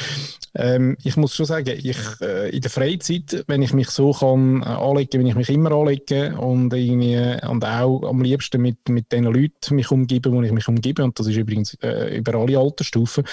[0.54, 4.62] ähm, ich muss schon sagen, ich, äh, in der Freizeit, wenn ich mich so kann
[4.62, 9.12] äh, anlegen, wenn ich mich immer anlege und irgendwie, und auch am liebsten mit, mit
[9.12, 12.58] den Leuten mich umgebe, wo ich mich umgebe, und das ist übrigens äh, über alle
[12.58, 13.24] Altersstufen,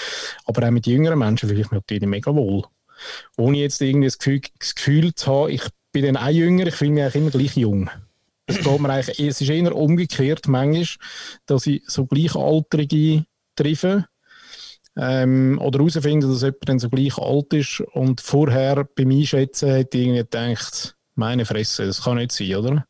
[0.44, 2.64] aber auch mit jüngeren Menschen fühle ich mich natürlich mega wohl.
[3.38, 6.74] Ohne jetzt irgendwie das Gefühl, das Gefühl zu haben, ich bin dann auch jünger, ich
[6.74, 7.88] fühle mich eigentlich immer gleich jung
[8.48, 10.86] es geht mir eigentlich, es ist eher umgekehrt manchmal,
[11.46, 13.24] dass ich so Gleichaltrige
[13.54, 14.06] treffe
[14.96, 19.94] ähm, oder herausfinde, dass jemand dann so gleich alt ist und vorher beim Einschätzen hat
[19.94, 22.86] irgendwie gedacht, meine Fresse, das kann nicht sein, oder?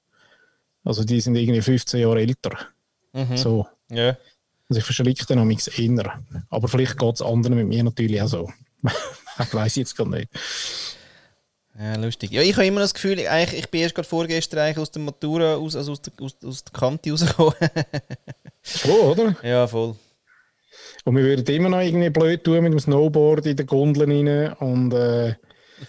[0.84, 2.56] Also die sind irgendwie 15 Jahre älter.
[3.12, 3.36] Mhm.
[3.36, 3.66] So.
[3.90, 4.16] Ja.
[4.68, 6.22] Also ich verschrecke dann am eher.
[6.50, 8.50] Aber vielleicht geht es anderen mit mir natürlich auch so.
[8.82, 10.28] ich weiß jetzt gar nicht.
[11.80, 12.32] Ja, lustig.
[12.32, 15.54] Ja, ich habe immer das Gefühl, eigentlich, ich bin erst gerade vorgestern aus der Matura,
[15.54, 17.54] aus, also aus, der, aus, aus der Kante rausgekommen.
[18.62, 19.36] Schon, oder?
[19.42, 19.94] Ja, voll.
[21.04, 24.52] Und wir würden immer noch irgendwie blöd tun mit dem Snowboard in den Gondeln rein.
[24.54, 25.34] Und äh,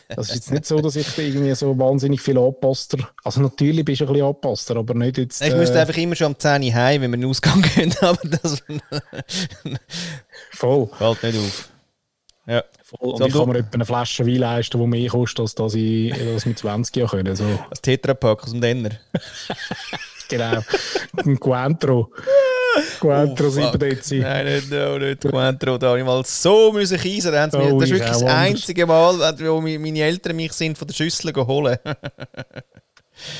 [0.09, 3.09] das ist jetzt nicht so, dass ich irgendwie so wahnsinnig viel anpasster.
[3.23, 5.41] Also natürlich bist du ein bisschen anpasster, aber nicht jetzt...
[5.41, 7.61] Äh, ich müsste einfach immer schon am 10 Uhr heim, wenn wir in den Ausgang
[7.75, 8.63] gehen, aber das...
[10.51, 10.87] Voll.
[10.97, 11.69] Fällt nicht auf.
[12.49, 12.63] Ja.
[12.83, 13.11] Voll.
[13.11, 15.75] Und so, ich kann mir etwa eine Flasche Wein leisten, die mehr kostet, als dass
[15.75, 17.35] ich das mit 20 Jahren können.
[17.35, 17.45] So.
[17.69, 18.89] Als Tetrapack aus dem Denner.
[20.27, 20.63] genau.
[21.17, 22.11] Ein Cointro.
[22.99, 24.19] Cointro oh, 7 Dezi.
[24.19, 25.77] Nein, nicht, no, nicht Cointro.
[25.77, 27.31] Da habe ich mal so müssen kiesen.
[27.31, 30.95] Das, oh, das ist wirklich das einzige Mal, wo meine Eltern mich sind von der
[30.95, 31.77] Schüssel holen.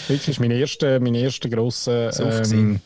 [0.07, 2.11] Das war mein erster, mein erster grosser
[2.51, 2.81] ähm,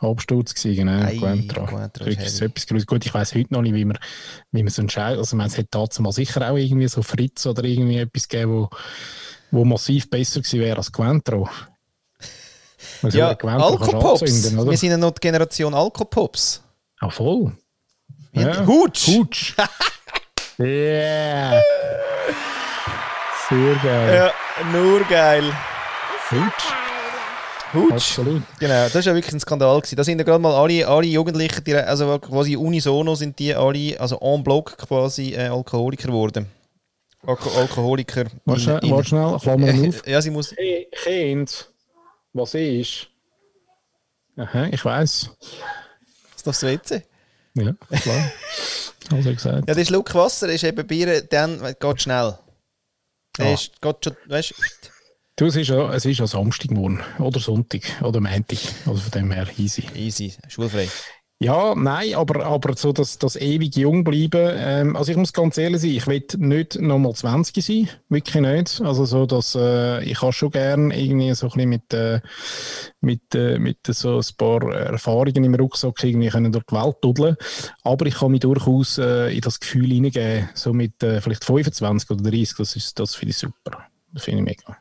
[0.00, 1.02] Absturz, gewesen, genau.
[1.04, 1.66] Ei, Coentra.
[1.66, 2.86] Coentra ist etwas Grosses.
[2.86, 3.98] Gut, ich weiss heute noch nicht, wie man,
[4.52, 5.18] wie man so entscheidet.
[5.18, 8.70] Also, es hätte dazu mal sicher auch irgendwie so Fritz oder irgendwie etwas gegeben, wo,
[9.50, 11.48] wo massiv besser gewesen wäre als Coentro.
[13.02, 14.22] Also, ja, Alkopops.
[14.22, 16.62] Wir sind ja noch die Generation Alkopops.
[17.00, 17.52] Ah, voll.
[18.32, 18.66] Ja.
[18.66, 19.08] Hutsch!
[19.08, 19.54] Hutsch!
[20.58, 21.62] yeah!
[23.48, 24.14] Sehr geil.
[24.14, 24.32] Ja,
[24.72, 25.52] nur geil.
[26.30, 26.72] Hutsch.
[27.72, 27.92] Hutsch.
[27.92, 28.42] Absolut.
[28.58, 29.80] Genau, das war ja wirklich ein Skandal.
[29.80, 29.96] Gewesen.
[29.96, 33.98] Da sind ja gerade mal alle, alle Jugendlichen, die, also quasi unisono sind die alle,
[34.00, 36.46] also en bloc quasi äh, Alkoholiker geworden.
[37.26, 38.26] Alko Alkoholiker.
[38.44, 40.06] Warte schnell, in, warte schnell, Klammern auf.
[40.06, 40.52] ja, sie muss...
[40.56, 41.68] Hey, kind,
[42.32, 43.08] was ist?
[44.36, 45.30] Aha, ich weiss.
[46.36, 47.02] Ist das das WC?
[47.54, 48.32] Ja, klar.
[49.12, 49.68] also gesagt.
[49.68, 52.38] Ja, der Schluck Wasser ist eben Bier, dann geht schnell.
[53.38, 53.52] Der ah.
[53.52, 54.95] ist, geht schon, weißt du...
[55.38, 58.58] Du, es ist ja, es ist ja Samstagmorgen oder Sonntag oder Montag.
[58.86, 59.84] Also von dem her easy.
[59.94, 60.88] Easy, schulfrei.
[61.38, 64.50] Ja, nein, aber, aber so das, das ewig jung bleiben.
[64.56, 68.80] Ähm, also ich muss ganz ehrlich sein, ich will nicht nochmal 20 sein, wirklich nicht.
[68.80, 72.20] Also so, dass äh, ich habe schon gerne irgendwie so ein bisschen mit, äh,
[73.02, 77.36] mit, äh, mit so ein paar Erfahrungen im Rucksack irgendwie können durch die Welt dudeln.
[77.82, 82.08] Aber ich kann mich durchaus äh, in das Gefühl hineingeben, so mit äh, vielleicht 25
[82.08, 83.86] oder 30, das, ist, das finde ich super.
[84.14, 84.78] Das finde ich mega.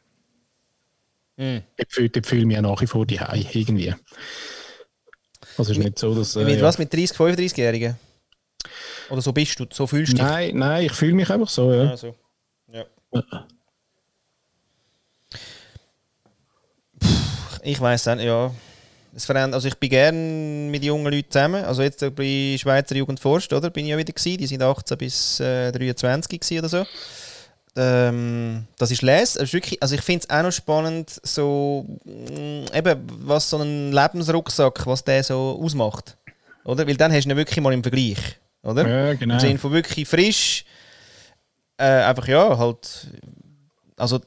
[1.37, 1.63] Mhm.
[1.77, 3.19] Ich fühle, fühle mich nach wie vor die
[3.53, 3.93] irgendwie.
[5.57, 6.35] Also ist nicht so, dass...
[6.35, 7.97] Äh, mit was, mit 30, 35-Jährigen?
[9.09, 10.25] Oder so bist du, so fühlst du dich?
[10.25, 11.91] Nein, nein, ich fühle mich einfach so, ja.
[11.91, 12.15] Also,
[12.71, 12.85] ja.
[17.63, 18.51] ich weiß nicht, ja.
[19.15, 20.17] Es verändert, also ich bin gerne
[20.69, 21.63] mit jungen Leuten zusammen.
[21.63, 23.69] Also jetzt bei Schweizer Jugendforst, oder?
[23.69, 24.37] Bin ich ja wieder gewesen.
[24.37, 26.85] Die sind 18 bis äh, 23 gewesen oder so.
[27.77, 29.37] Ähm, das ist les.
[29.37, 35.03] also ich finde es auch noch spannend, so mh, eben, was so ein Lebensrucksack, was
[35.03, 36.17] der so ausmacht.
[36.63, 36.87] Oder?
[36.87, 38.17] Weil dann hast du ihn wirklich mal im Vergleich.
[38.63, 38.87] Oder?
[38.87, 39.35] Ja, genau.
[39.35, 40.65] Im Sinne von wirklich frisch.
[41.77, 43.07] Äh, einfach ja, halt.
[43.97, 44.19] Also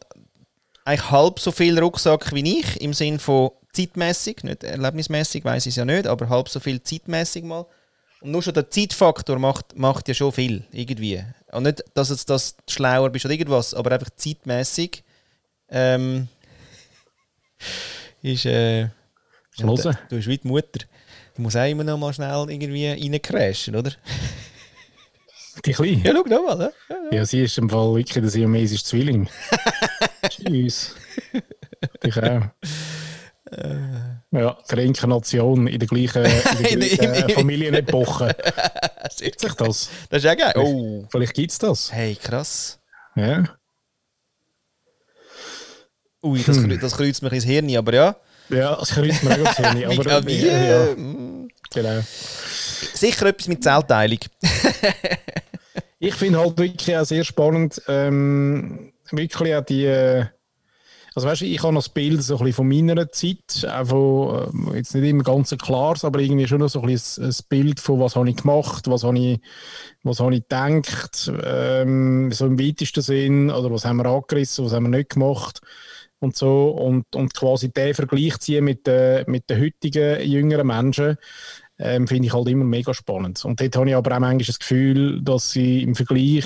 [0.85, 5.73] eigentlich halb so viel Rucksack wie ich, im Sinne von zeitmäßig, nicht erlebnismäßig, weiß ich
[5.73, 7.67] es ja nicht, aber halb so viel zeitmäßig mal.
[8.21, 11.23] Und nur schon der Zeitfaktor macht, macht ja schon viel, irgendwie.
[11.53, 15.03] Und nicht, dass du das schlauer bist oder irgendwas, aber einfach zeitmäßig
[15.71, 16.29] ähm,
[18.23, 18.47] ist.
[18.47, 18.89] Äh,
[19.61, 19.99] Hören.
[20.09, 20.87] Du bist wie die Mutter.
[21.35, 23.93] Du musst auch immer noch mal schnell irgendwie reincrashen, oder?
[25.65, 26.03] Die Kleine.
[26.05, 26.57] Ja, schau noch mal.
[26.57, 26.73] ne?
[27.11, 29.29] Ja, sie ist im Fall wirklich der siamesische Zwilling.
[30.29, 30.95] Tschüss.
[32.05, 32.43] Dich auch.
[34.31, 36.25] Ja, die Reinkarnation in der gleichen,
[36.69, 38.37] in der gleichen Familienepoche.
[39.19, 39.89] Gibt sich das?
[40.11, 40.53] Das ist auch geil.
[40.57, 41.07] Oh.
[41.11, 41.93] Vielleicht gibt es das.
[41.93, 42.79] Hey, krass.
[43.17, 43.45] Ja.
[46.23, 46.79] Ui, das, hm.
[46.79, 48.17] das kreuzt mich ins Hirn, aber ja.
[48.51, 49.85] Ja, das kreuzt mir auch ins Hirn.
[49.99, 50.95] Aber, ja, wie, ja, ja.
[50.95, 51.49] mm.
[51.71, 52.01] Genau.
[52.95, 54.19] Sicher etwas mit Zellteilung.
[55.99, 60.27] Ich finde halt wirklich auch sehr spannend, ähm, wirklich auch die, äh,
[61.15, 63.87] also weißt du, ich habe noch das Bild so ein bisschen von meiner Zeit, auch
[63.87, 67.35] von, äh, jetzt nicht immer ganz klar, aber irgendwie schon noch so ein bisschen ein
[67.49, 69.41] Bild von, was habe ich gemacht, was habe ich,
[70.03, 74.73] was habe ich gedacht, ähm, so im weitesten Sinn, oder was haben wir angerissen, was
[74.73, 75.61] haben wir nicht gemacht
[76.21, 81.17] und so und, und quasi den Vergleich ziehen mit, äh, mit den heutigen jüngeren Menschen,
[81.79, 83.45] ähm, finde ich halt immer mega spannend.
[83.45, 86.45] Und dort habe ich aber auch manchmal das Gefühl, dass sie im Vergleich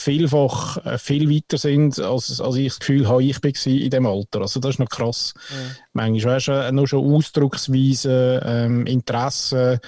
[0.00, 4.06] vielfach äh, viel weiter sind, als, als ich das Gefühl habe, ich war in dem
[4.06, 4.40] Alter.
[4.42, 5.34] Also das ist noch krass.
[5.50, 5.76] Mhm.
[5.92, 9.80] Manchmal weißt du, nur schon Ausdrucksweise, ähm, Interesse,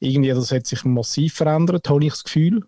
[0.00, 2.62] irgendwie, das hat sich massiv verändert, habe ich das Gefühl.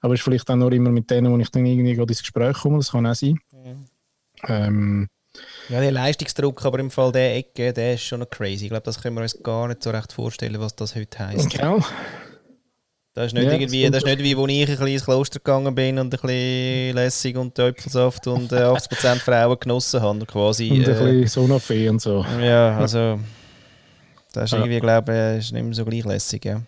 [0.00, 2.56] Aber es ist vielleicht auch nur immer mit denen, wo ich dann irgendwie ins Gespräch
[2.58, 3.38] komme, das kann auch sein.
[3.52, 3.84] Mhm.
[4.46, 5.08] Ähm,
[5.68, 8.64] Ja, der Leistungsdruck, aber im Fall der Ecke, der ist schon noch crazy.
[8.66, 11.50] Ich glaube, das können wir uns gar nicht so recht vorstellen, was das heute heisst.
[11.50, 11.80] genau.
[13.14, 15.38] Das ist nicht Ja, irgendwie, das ist nicht wie, wo ich ein bisschen ins Kloster
[15.38, 20.70] gegangen bin und ein bisschen lässig und Äpfelsaft und äh, 80% Frauen genossen habe, quasi.
[20.72, 22.24] Und ein Äh, bisschen Sonafee und so.
[22.40, 23.20] ja, also,
[24.32, 26.60] das ist irgendwie, glaube ich, ist nicht mehr so gleich lässig, ja.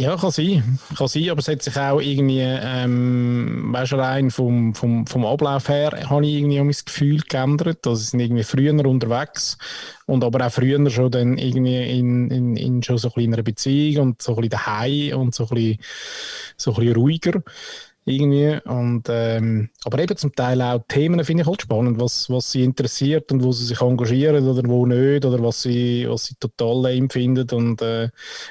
[0.00, 0.78] Ja, kann sein.
[0.96, 5.26] Kann sein, aber es hat sich auch irgendwie, ähm, weißt du, allein vom, vom, vom
[5.26, 7.86] Ablauf her, habe ich irgendwie auch mein Gefühl geändert.
[7.86, 9.58] Also, sind irgendwie früher unterwegs
[10.06, 13.42] und aber auch früher schon dann irgendwie in, in, in schon so ein bisschen einer
[13.42, 15.78] Beziehung und so ein bisschen daheim und so ein bisschen,
[16.56, 17.42] so ein bisschen ruhiger.
[18.06, 18.58] Irgendwie.
[18.64, 22.64] Und, ähm, aber eben zum Teil auch Themen finde ich halt spannend, was, was sie
[22.64, 26.92] interessiert und wo sie sich engagieren oder wo nicht oder was sie, was sie total
[26.94, 27.48] lame finden.
[27.50, 28.08] Und, äh,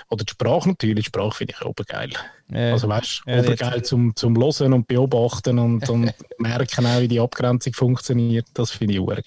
[0.10, 2.12] oder die Sprache natürlich, die Sprache finde ich auch geil.
[2.52, 2.72] Ja.
[2.74, 6.86] Also weißt du, Ja, oder jetzt- geil zum, zum Hören und Beobachten und, und merken
[6.86, 8.48] auch, wie die Abgrenzung funktioniert.
[8.54, 9.24] Das finde ich auch geil.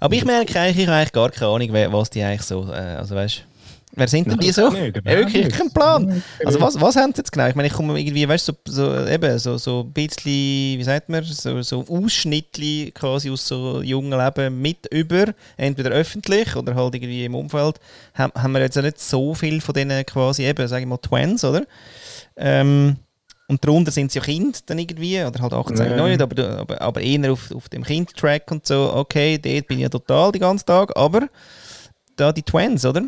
[0.00, 2.76] Aber ich merke eigentlich, ich habe eigentlich gar keine Ahnung, was die eigentlich so, äh,
[2.76, 3.44] also weißt
[3.98, 4.70] Wer sind denn die so?
[4.70, 6.22] nicht, ja, wirklich, kein Plan.
[6.44, 7.48] Also was, was haben sie jetzt genau?
[7.48, 10.84] Ich meine, ich komme irgendwie, weißt du, so, so, eben, so, so ein bisschen, wie
[10.84, 16.74] sagt man, so, so Ausschnittli quasi aus so jungen Leben mit über, entweder öffentlich oder
[16.74, 17.80] halt irgendwie im Umfeld,
[18.14, 20.98] haben, haben wir jetzt ja nicht so viel von denen quasi eben, sage ich mal,
[20.98, 21.64] Twins, oder?
[22.36, 22.96] Ähm,
[23.48, 25.96] und darunter sind sie ja Kinder dann irgendwie, oder halt 18, Ja.
[25.96, 29.78] noch nicht, aber, aber, aber eher auf, auf dem Kind-Track und so, okay, dort bin
[29.78, 31.28] ich ja total den ganzen Tag, aber
[32.16, 33.02] da die Twins, oder?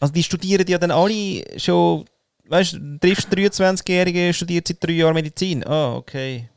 [0.00, 2.04] Also die studieren ja dann alle schon,
[2.48, 5.64] weißt du, triffst einen 23-Jährigen, studiert seit drei Jahren Medizin.
[5.66, 6.48] Ah, okay.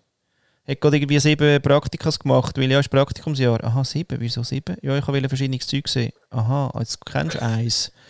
[0.68, 3.64] Hat gerade irgendwie sieben Praktikas gemacht, weil ja, ist Praktikumsjahr.
[3.64, 4.78] Aha, sieben, wieso sieben?
[4.82, 6.12] Ja, ich habe verschiedenes Zeug sehen.
[6.32, 7.92] Aha, jetzt kennst du eins.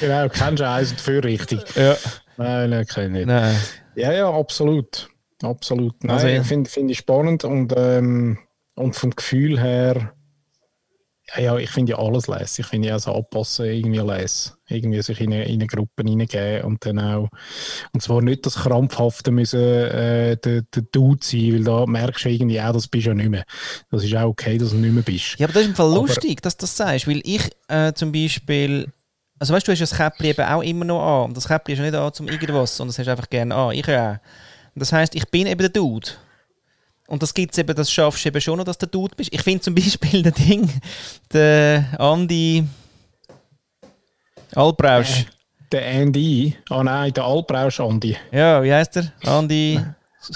[0.00, 1.60] Genau, kennst du eins und für richtig.
[1.76, 1.96] Ja.
[2.36, 3.26] Nein, nein, kenn ich nicht.
[3.26, 3.56] Nein.
[3.94, 5.08] Ja, ja, absolut.
[5.42, 6.02] Absolut.
[6.02, 6.42] Nein, Also, ja.
[6.42, 8.38] finde find ich spannend und, ähm,
[8.74, 10.12] und vom Gefühl her,
[11.34, 12.60] ja, ja ich finde ja alles lässig.
[12.60, 14.52] Ich finde ja so anpassen irgendwie lässig.
[14.68, 17.28] Irgendwie sich in eine, in eine Gruppe hineingeben und dann auch,
[17.92, 22.30] und zwar nicht das krampfhafte müssen, äh, der, der Dude sein, weil da merkst du
[22.30, 23.44] irgendwie auch, das bist du ja nicht mehr.
[23.90, 25.36] Das ist auch okay, dass du nicht mehr bist.
[25.38, 27.92] Ja, aber das ist im Fall Aber- lustig, dass du das sagst, weil ich äh,
[27.92, 28.92] zum Beispiel,
[29.38, 31.46] also weißt du, du hast ja das Käppli eben auch immer noch an und das
[31.46, 33.72] Käppli ist ja nicht an zum irgendwas, sondern das hast du einfach gerne an.
[33.72, 34.12] Ich auch.
[34.74, 36.08] Und das heisst, ich bin eben der Dude.
[37.06, 39.32] Und das gibt's eben, das schaffst du eben schon noch, dass du der Dude bist.
[39.32, 40.68] Ich finde zum Beispiel das Ding,
[41.32, 42.64] der Andi
[44.54, 45.26] Albrausch.
[45.72, 48.16] Der Andy, ah nein, der Albrausch Andy.
[48.30, 49.12] Ja, wie heißt er?
[49.24, 49.80] Andi.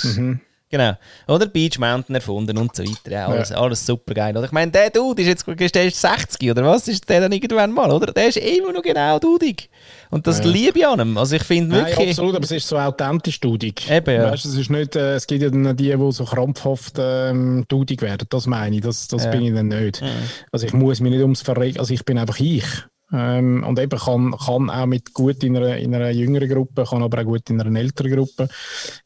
[0.02, 0.40] Mhm.
[0.70, 0.92] Genau.
[1.26, 3.10] Oder Beach Mountain erfunden und so weiter.
[3.10, 4.36] Ja, alles, alles super geil.
[4.36, 4.46] Oder?
[4.46, 6.86] Ich meine, der Dude ist jetzt der ist 60 oder was?
[6.86, 8.12] Ist der dann irgendwann mal, oder?
[8.12, 9.68] Der ist immer noch genau dudig.
[10.10, 10.46] Und das Ja.
[10.46, 11.16] liebe ich an ihm.
[11.16, 12.10] Also ich finde Nein, wirklich...
[12.10, 13.88] absolut, aber es ist so authentisch dudig.
[13.90, 14.30] Eben, ja.
[14.32, 18.02] Weißt, es, ist nicht, äh, es gibt ja dann die, die so krampfhaft ähm, dudig
[18.02, 18.26] werden.
[18.28, 19.30] Das meine ich, das, das Ja.
[19.30, 20.02] bin ich dann nicht.
[20.50, 22.64] Also ich muss mich nicht ums Verregen, also ich bin einfach ich.
[23.12, 27.02] Ähm, und eben kann, kann auch mit gut in einer, in einer jüngeren Gruppe, kann
[27.02, 28.48] aber auch gut in einer älteren Gruppe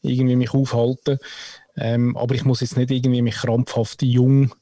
[0.02, 1.18] irgendwie mich aufhalten.
[1.76, 4.54] Ähm, aber ich muss jetzt nicht irgendwie mich krampfhaft jung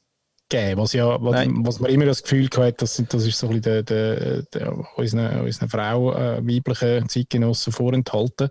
[0.53, 3.59] geben, was ja, was, was man immer das Gefühl hat, das, das ist so ein
[3.59, 8.49] bisschen der, der, der, unseren, unseren Frau, äh, weiblichen Zeitgenossen vorenthalten,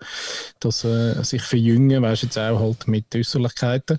[0.59, 3.98] dass äh, sich verjüngen, weißt du, jetzt auch halt mit Äußerlichkeiten.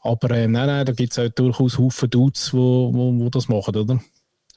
[0.00, 3.48] Aber äh, nein, nein, da gibt es auch durchaus Haufen Dudes, wo, wo, wo das
[3.48, 3.98] machen, oder?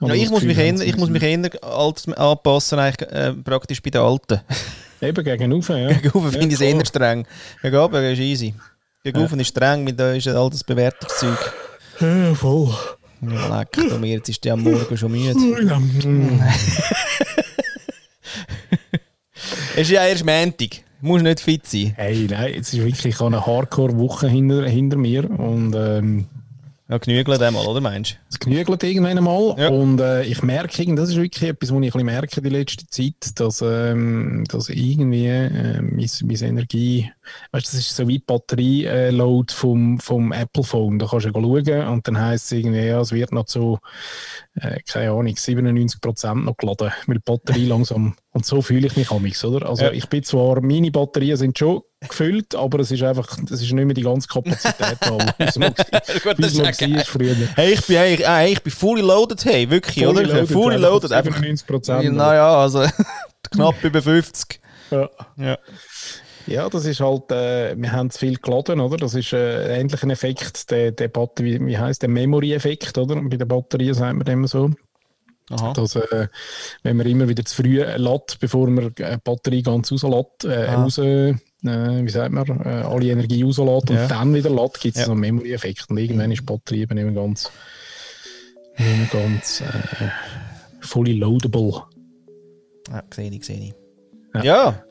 [0.02, 3.82] Ja, ich, muss mich eher, sie ich muss mich eher alt anpassen, eigentlich, äh, praktisch
[3.82, 4.42] bei den Alten.
[5.02, 5.88] Eben gegenüber, ja.
[5.94, 7.26] Gegenüber finde ich es eher streng.
[7.62, 8.54] Gegenüber ist easy.
[9.04, 11.71] Gegenüber ist streng, weil da ist ja all das Bewertungszeug.
[12.02, 12.74] Ja, voll.
[13.22, 15.36] Ja, leck, du mir, jetzt ist der am Morgen schon müde.
[15.64, 15.80] Ja.
[19.76, 20.70] Es ist ja erst Montag.
[21.02, 21.94] Du musst nicht fit sein.
[21.96, 26.28] Hey, nein, jetzt ist wirklich eine Hardcore-Woche hinter, hinter mir und ähm,
[26.92, 29.56] Ja, genügeln einmal, oder meinst es genügelt irgendwann einmal.
[29.58, 29.70] Ja.
[29.70, 32.86] Und äh, ich merke, das ist wirklich etwas, was ich ein bisschen merke die letzte
[32.88, 37.10] Zeit, dass, ähm, dass irgendwie äh, meine, meine Energie,
[37.54, 41.00] weißt du, das ist so wie die Batterie-Load vom, vom Apple-Phone.
[41.00, 43.80] Da kannst du ja schauen und dann heisst es irgendwie, ja, es wird noch zu,
[44.56, 49.12] äh, keine Ahnung, 97% noch geladen, weil die Batterie langsam, und so fühle ich mich
[49.12, 49.68] amix, oder?
[49.68, 49.92] Also Ja.
[49.92, 53.86] ich bin zwar, meine Batterien sind schon gefüllt, aber es ist einfach, es ist nicht
[53.86, 55.10] mehr die ganze Kapazität da,
[56.24, 57.36] Gut, das ist war früher.
[57.56, 60.24] Hey, ich bin, ah, ich bin fully loaded, hey, wirklich, Fully oder?
[60.34, 61.40] loaded, fully loaded, einfach.
[61.42, 62.10] 97%.
[62.12, 62.86] Naja, also
[63.52, 64.60] knapp über 50.
[64.92, 65.10] Ja.
[65.38, 65.58] Ja.
[66.48, 68.98] Ja, das ist halt, äh, wir haben zu viel geladen, oder?
[68.98, 73.16] Das ist äh, ein Effekt, der, der Batterie, wie heißt der Memory-Effekt, oder?
[73.22, 74.72] Bei den Batterien sagt man immer so.
[75.52, 75.74] Aha.
[75.74, 76.28] Dass, äh,
[76.84, 80.84] wenn man immer wieder zu früh lädt, bevor man die Batterie ganz rauslässt, äh, Ah.
[80.84, 84.08] raus, äh, wie sagt man, äh, alle Energie rauslässt und Ja.
[84.08, 85.06] dann wieder lädt, gibt es Ja.
[85.06, 85.86] so einen Memory-Effekt.
[85.90, 87.52] Und irgendwann ist die Batterie eben nicht mehr ganz,
[88.78, 90.10] nicht mehr ganz äh,
[90.82, 91.84] fully loadable.
[92.90, 93.74] Ja, sehe ich, sehe ich.
[94.36, 94.44] Ja.
[94.44, 94.84] Ja.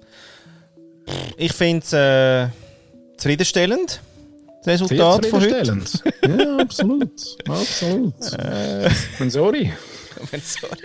[1.36, 2.48] Ich finde es äh,
[3.16, 4.00] zufriedenstellend,
[4.62, 5.80] das Resultat von heute.
[6.28, 7.10] ja, absolut.
[7.48, 8.14] Absolut.
[9.18, 9.72] Bin sorry.
[10.42, 10.76] Sorry.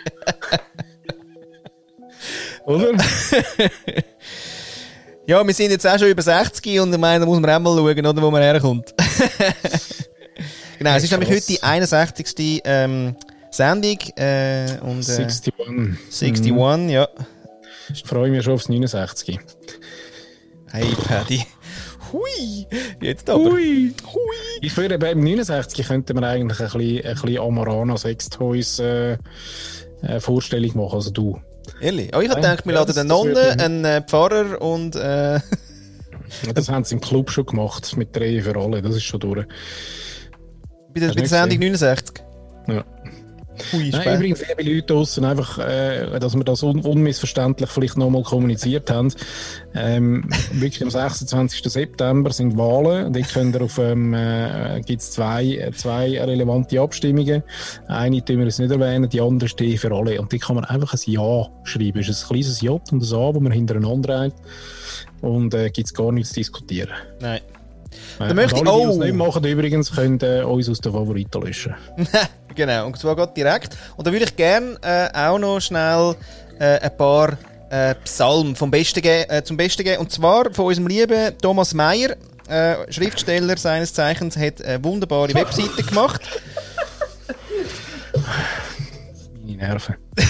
[2.66, 2.94] Oder?
[5.28, 7.60] Ja, wir sind jetzt auch schon über 60 und ich meine, da muss man auch
[7.60, 8.94] mal schauen, oder, wo man herkommt.
[10.78, 12.62] genau, es ist nämlich heute die 61.
[12.64, 13.16] Ähm,
[13.50, 15.54] Sendung äh, und äh, 61.
[15.60, 16.90] 61, Mhm.
[16.90, 17.08] ja.
[17.92, 19.40] Ich freue mich schon aufs 69.
[20.72, 21.46] Hey, Paddy.
[22.16, 22.68] Hui,
[23.02, 23.44] jetzt aber.
[23.52, 23.94] Hui.
[24.62, 29.18] Ich würde beim 69 könnten wir eigentlich ein bisschen, ein bisschen Amarana Sextoys äh,
[30.02, 31.40] äh, Vorstellung machen, also du.
[31.82, 32.12] Ehrlich?
[32.16, 35.40] Oh, ich habe Ja, gedacht, wir ja, laden eine Nonne, einen äh, Pfarrer und äh,
[36.54, 39.46] Das haben sie im Club schon gemacht, mit drei für alle, das ist schon durch.
[40.94, 42.24] bei der, bei der Sendung 69.
[42.68, 42.86] Ja.
[43.72, 48.24] Hui, Nein, übrigens, liebe Leute draussen, einfach, äh, dass wir das un unmissverständlich vielleicht nochmal
[48.24, 49.14] kommuniziert haben.
[49.74, 51.64] Ähm, wirklich am 26.
[51.72, 53.08] September sind Wahlen.
[53.08, 57.44] Und ich könnt ihr auf, ähm, äh, gibt's zwei, äh, zwei relevante Abstimmungen.
[57.88, 60.20] Eine tun wir jetzt nicht erwähnen, die andere steht für alle.
[60.20, 62.00] Und die kann man einfach ein Ja schreiben.
[62.00, 64.34] Es ist ein kleines J und ein A, das man hintereinander hat.
[65.22, 66.92] Und äh, gibt's gar nichts zu diskutieren.
[67.20, 67.42] Nein.
[68.20, 69.04] Äh, Dann möchte und ich- es oh.
[69.04, 71.76] nicht machen, übrigens, können äh, uns aus den Favoriten löschen.
[72.56, 73.76] Genau, und zwar gerade direkt.
[73.98, 76.16] Und da würde ich gerne äh, auch noch schnell
[76.58, 77.38] äh, ein paar
[77.70, 80.00] äh, Psalmen vom Besten äh, zum Besten geben.
[80.00, 82.16] Und zwar von unserem lieben Thomas Meyer,
[82.48, 86.22] äh, Schriftsteller seines Zeichens, hat eine wunderbare Webseite gemacht.
[89.44, 89.96] Meine Nerven.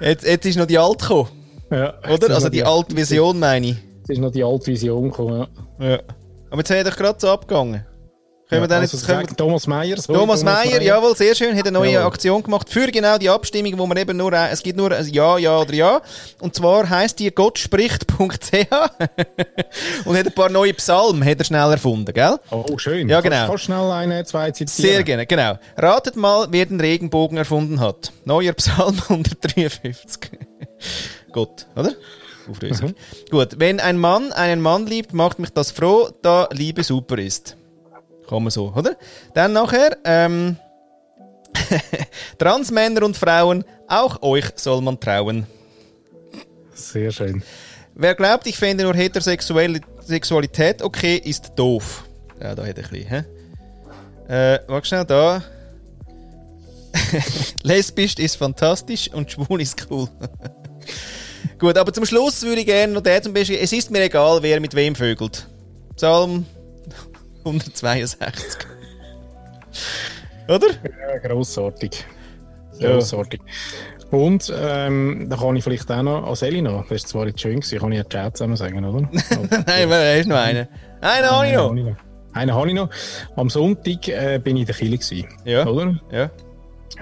[0.00, 1.28] Jetzt, jetzt ist noch die alte gekommen,
[1.70, 2.34] Ja, oder?
[2.34, 3.76] Also die alte Version meine ich.
[4.10, 5.46] Jetzt ist noch die alte Vision gekommen.
[5.78, 5.90] Ja.
[5.90, 5.98] Ja.
[6.50, 7.86] Aber jetzt hat er gerade so abgegangen.
[8.48, 9.06] Können wir dann also jetzt...
[9.06, 9.96] Können wir, Thomas Meyer.
[9.96, 12.08] sorry, Thomas Meyer, jawohl, sehr schön, hat eine neue Jawohl.
[12.08, 15.06] Aktion gemacht für genau die Abstimmung, wo man eben nur, ein- es gibt nur ein
[15.06, 16.02] Ja, Ja oder Ja.
[16.40, 18.16] Und zwar heisst die gottspricht.ch
[20.04, 22.38] und hat ein paar neue Psalmen hat er schnell erfunden, gell?
[22.50, 23.08] Oh, schön.
[23.08, 23.46] Ja, Kannst- genau.
[23.50, 24.90] Kannst schnell eine, zwei zitieren?
[24.94, 25.56] Sehr gerne, genau.
[25.76, 28.10] Ratet mal, wer den Regenbogen erfunden hat.
[28.24, 30.28] Neuer Psalm 153.
[31.32, 31.92] Gut, oder?
[32.50, 32.94] Auflösung.
[33.30, 37.56] Gut, wenn ein Mann einen Mann liebt, macht mich das froh, da Liebe super ist.
[38.28, 38.96] Kann man so, oder?
[39.34, 40.56] Dann nachher, ähm,
[42.38, 45.46] Transmänner und Frauen, auch euch soll man trauen.
[46.74, 47.42] Sehr schön.
[47.94, 52.04] Wer glaubt, ich fände nur heterosexuelle Sexualität okay, ist doof.
[52.40, 53.24] Ja, da hätte ich ein bisschen,
[54.28, 54.54] hä?
[54.54, 55.42] Äh, warte schnell, da.
[57.62, 60.08] Lesbisch ist fantastisch und schwul ist cool.
[61.58, 63.58] Gut, aber zum Schluss würde ich gerne noch der zum Beispiel.
[63.60, 65.46] Es ist mir egal, wer mit wem vögelt.
[65.96, 66.46] Psalm
[67.44, 68.66] 162.
[70.48, 70.66] Oder?
[70.68, 72.04] Ja, grossartig.
[72.80, 73.40] Grossartig.
[74.10, 77.60] Und ähm, da kann ich vielleicht auch noch als Elina, das war zwar nicht schön,
[77.60, 79.02] gewesen, kann ich ja Chat zusammen sagen, oder?
[79.66, 80.66] Nein, wer ist noch einen?
[81.00, 81.96] Einen habe ich noch.
[82.32, 82.90] Einen habe ich noch.
[83.36, 85.66] Am Sonntag äh, bin ich in der Kille gewesen, Ja.
[85.66, 86.00] oder?
[86.10, 86.30] Ja.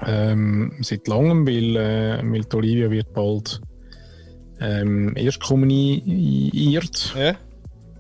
[0.06, 3.60] Ähm, seit langem, weil, äh, weil die Olivia wird bald
[4.60, 7.14] ähm, erstkommuniert.
[7.18, 7.34] Ja.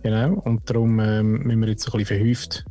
[0.02, 0.40] Genau.
[0.44, 2.64] Und darum ähm, müssen wir jetzt ein bisschen verhäuft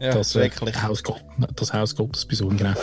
[0.00, 0.50] Ja, das, äh.
[0.82, 1.22] Haus, Gott,
[1.54, 2.56] das Haus Gottes besuchen.
[2.56, 2.74] Genau.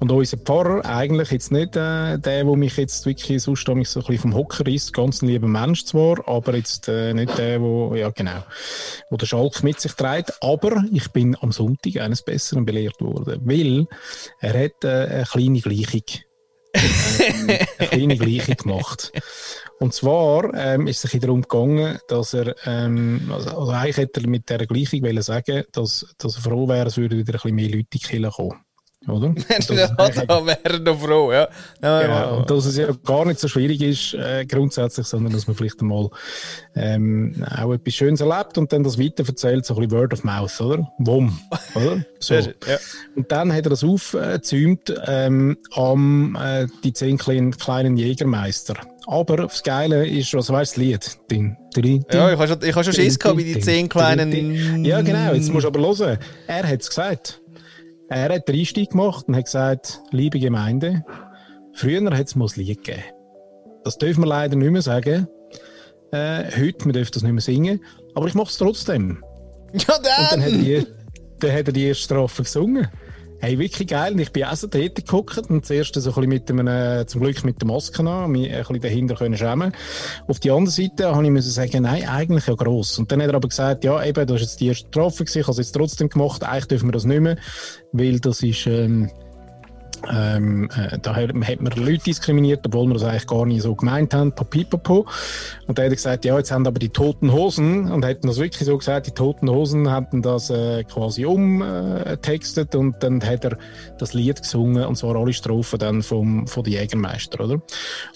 [0.00, 3.80] Und unser Pfarrer, eigentlich jetzt nicht äh, der, der mich jetzt wirklich sonst so ein
[3.80, 7.94] bisschen vom Hocker ist, ganz ein lieber Mensch zwar, aber jetzt äh, nicht der, wo,
[7.94, 8.42] ja genau,
[9.10, 10.32] wo der Schalk mit sich trägt.
[10.42, 13.86] Aber ich bin am Sonntag eines Besseren belehrt worden, weil
[14.40, 16.02] er hat äh, eine kleine Gleichung
[16.74, 19.12] ähm, eine kleine Gleichung gemacht.
[19.80, 24.20] Und zwar ähm, ist es sich darum gegangen, dass er, ähm, also, also eigentlich hätte
[24.22, 27.40] er mit dieser Gleichung wollen sagen, dass, dass er froh wäre, es würden wieder ein
[27.40, 28.58] bisschen mehr Leute in die Kirche kommen.
[29.06, 29.34] Oder?
[29.70, 29.86] Ja,
[30.26, 31.48] da wäre er noch froh, ja.
[31.80, 32.14] ja, Genau.
[32.14, 32.24] ja.
[32.30, 35.80] Und dass es ja gar nicht so schwierig ist, äh, grundsätzlich, sondern dass man vielleicht
[35.80, 36.10] einmal
[36.74, 40.60] ähm, auch etwas Schönes erlebt und dann das weiterverzählt, so ein bisschen Word of Mouth,
[40.60, 40.92] oder?
[40.98, 41.38] Wumm,
[41.74, 42.04] oder?
[42.20, 42.34] So.
[42.34, 42.50] Ja.
[43.14, 48.74] Und dann hat er das aufgezäumt ähm, am äh, die zehn kleinen, kleinen Jägermeister.
[49.10, 51.18] Aber das Geile ist, was weißt das Lied?
[51.30, 53.88] Ding, ding, Ja, ich habe schon, ich habe schon Schiss gehabt, wie die ding, zehn
[53.88, 54.84] kleinen...
[54.84, 56.18] Ja, genau, jetzt musst du aber hören.
[56.46, 57.40] Er hat es gesagt.
[58.10, 61.06] Er hat den Einstieg gemacht und hat gesagt, liebe Gemeinde,
[61.72, 63.02] früher hat es mal ein Lied gegeben.
[63.82, 65.26] Das dürfen wir leider nicht mehr sagen.
[66.12, 67.82] Äh, heute, wir dürfen das nicht mehr singen.
[68.14, 69.24] Aber ich mache es trotzdem.
[69.72, 70.86] Ja, Und dann hat er dann!
[71.38, 72.88] dann hat er die erste Strophe gesungen.
[73.40, 74.14] Hey, wirklich geil.
[74.14, 77.20] Und ich bin auch so dort geguckt und zuerst so ein bisschen mit äh, zum
[77.20, 79.72] Glück mit der Maske an, mich ein bisschen dahinter können schämen.
[80.26, 82.98] Auf die andere Seite habe ich müssen sagen, nein, eigentlich ja gross.
[82.98, 84.88] Und dann hat er aber gesagt, ja, eben, das ist jetzt die erste
[85.24, 87.36] gewesen, ich habe es jetzt trotzdem gemacht, eigentlich dürfen wir das nicht mehr,
[87.92, 89.08] weil das ist, ähm,
[90.10, 94.14] ähm, äh, da hat, man Leute diskriminiert, obwohl wir das eigentlich gar nicht so gemeint
[94.14, 95.06] haben, papipapo.
[95.66, 98.38] Und da hat er gesagt, ja, jetzt haben aber die Toten Hosen, und hätten das
[98.38, 103.58] wirklich so gesagt, die Toten Hosen hätten das äh, quasi umtextet und dann hat er
[103.98, 107.60] das Lied gesungen, und zwar alle Strophen dann vom, von den Jägermeister, oder?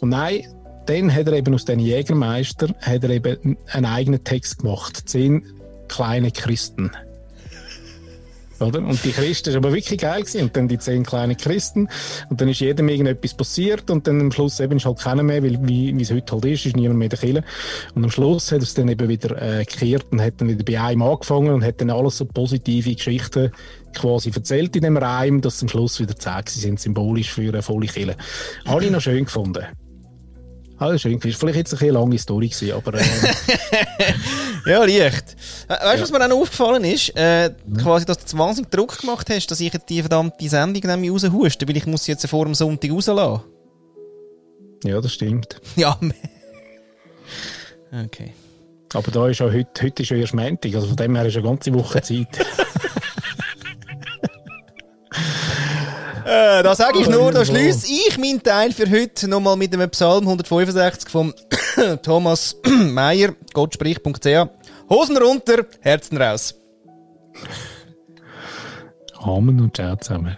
[0.00, 0.46] Und nein,
[0.86, 5.08] dann hat er eben aus den Jägermeister hat er eben einen eigenen Text gemacht.
[5.08, 5.46] Zehn
[5.88, 6.90] kleine Christen.
[8.62, 8.80] Oder?
[8.80, 10.42] Und die Christen ist aber wirklich geil gewesen.
[10.42, 11.88] Und dann die zehn kleinen Christen.
[12.30, 13.90] Und dann ist jedem irgendetwas passiert.
[13.90, 16.66] Und dann am Schluss eben ist halt keiner mehr, weil wie, es heute halt ist,
[16.66, 17.44] ist niemand mehr der Kirche.
[17.94, 20.80] Und am Schluss hat es dann eben wieder äh, gekehrt und hat dann wieder bei
[20.80, 23.50] einem angefangen und hat dann alles so positive Geschichten
[23.94, 27.82] quasi erzählt in dem Reim, dass am Schluss wieder zehn sind, symbolisch für eine volle.
[28.66, 29.66] Habe ich noch schön gefunden.
[30.82, 31.38] Alles schön gewesen.
[31.38, 33.04] Vielleicht jetzt eine lange Story gewesen, aber äh,
[34.66, 35.36] Ja, leicht.
[35.68, 37.16] Weißt du, was mir auch noch aufgefallen ist?
[37.16, 40.82] Äh, quasi, dass du jetzt wahnsinnig Druck gemacht hast, dass ich jetzt die verdammte Sendung
[40.84, 43.42] nämlich raushuste, weil ich muss sie jetzt vor dem Sonntag rauslassen.
[44.84, 45.60] ja, das stimmt.
[45.76, 45.98] Ja,
[48.06, 48.32] Okay.
[48.94, 51.36] Aber da ist ja heute, heute ist ja erst Montag, also von dem her ist
[51.36, 52.26] eine ganze Woche Zeit.
[56.24, 59.88] Äh, da sage ich nur, da schließe ich meinen Teil für heute nochmal mit dem
[59.90, 61.34] Psalm 165 vom
[62.02, 64.46] Thomas Meyer, gottsprich.ch.
[64.88, 66.54] Hosen runter, Herzen raus.
[69.18, 70.36] Amen und ciao zusammen.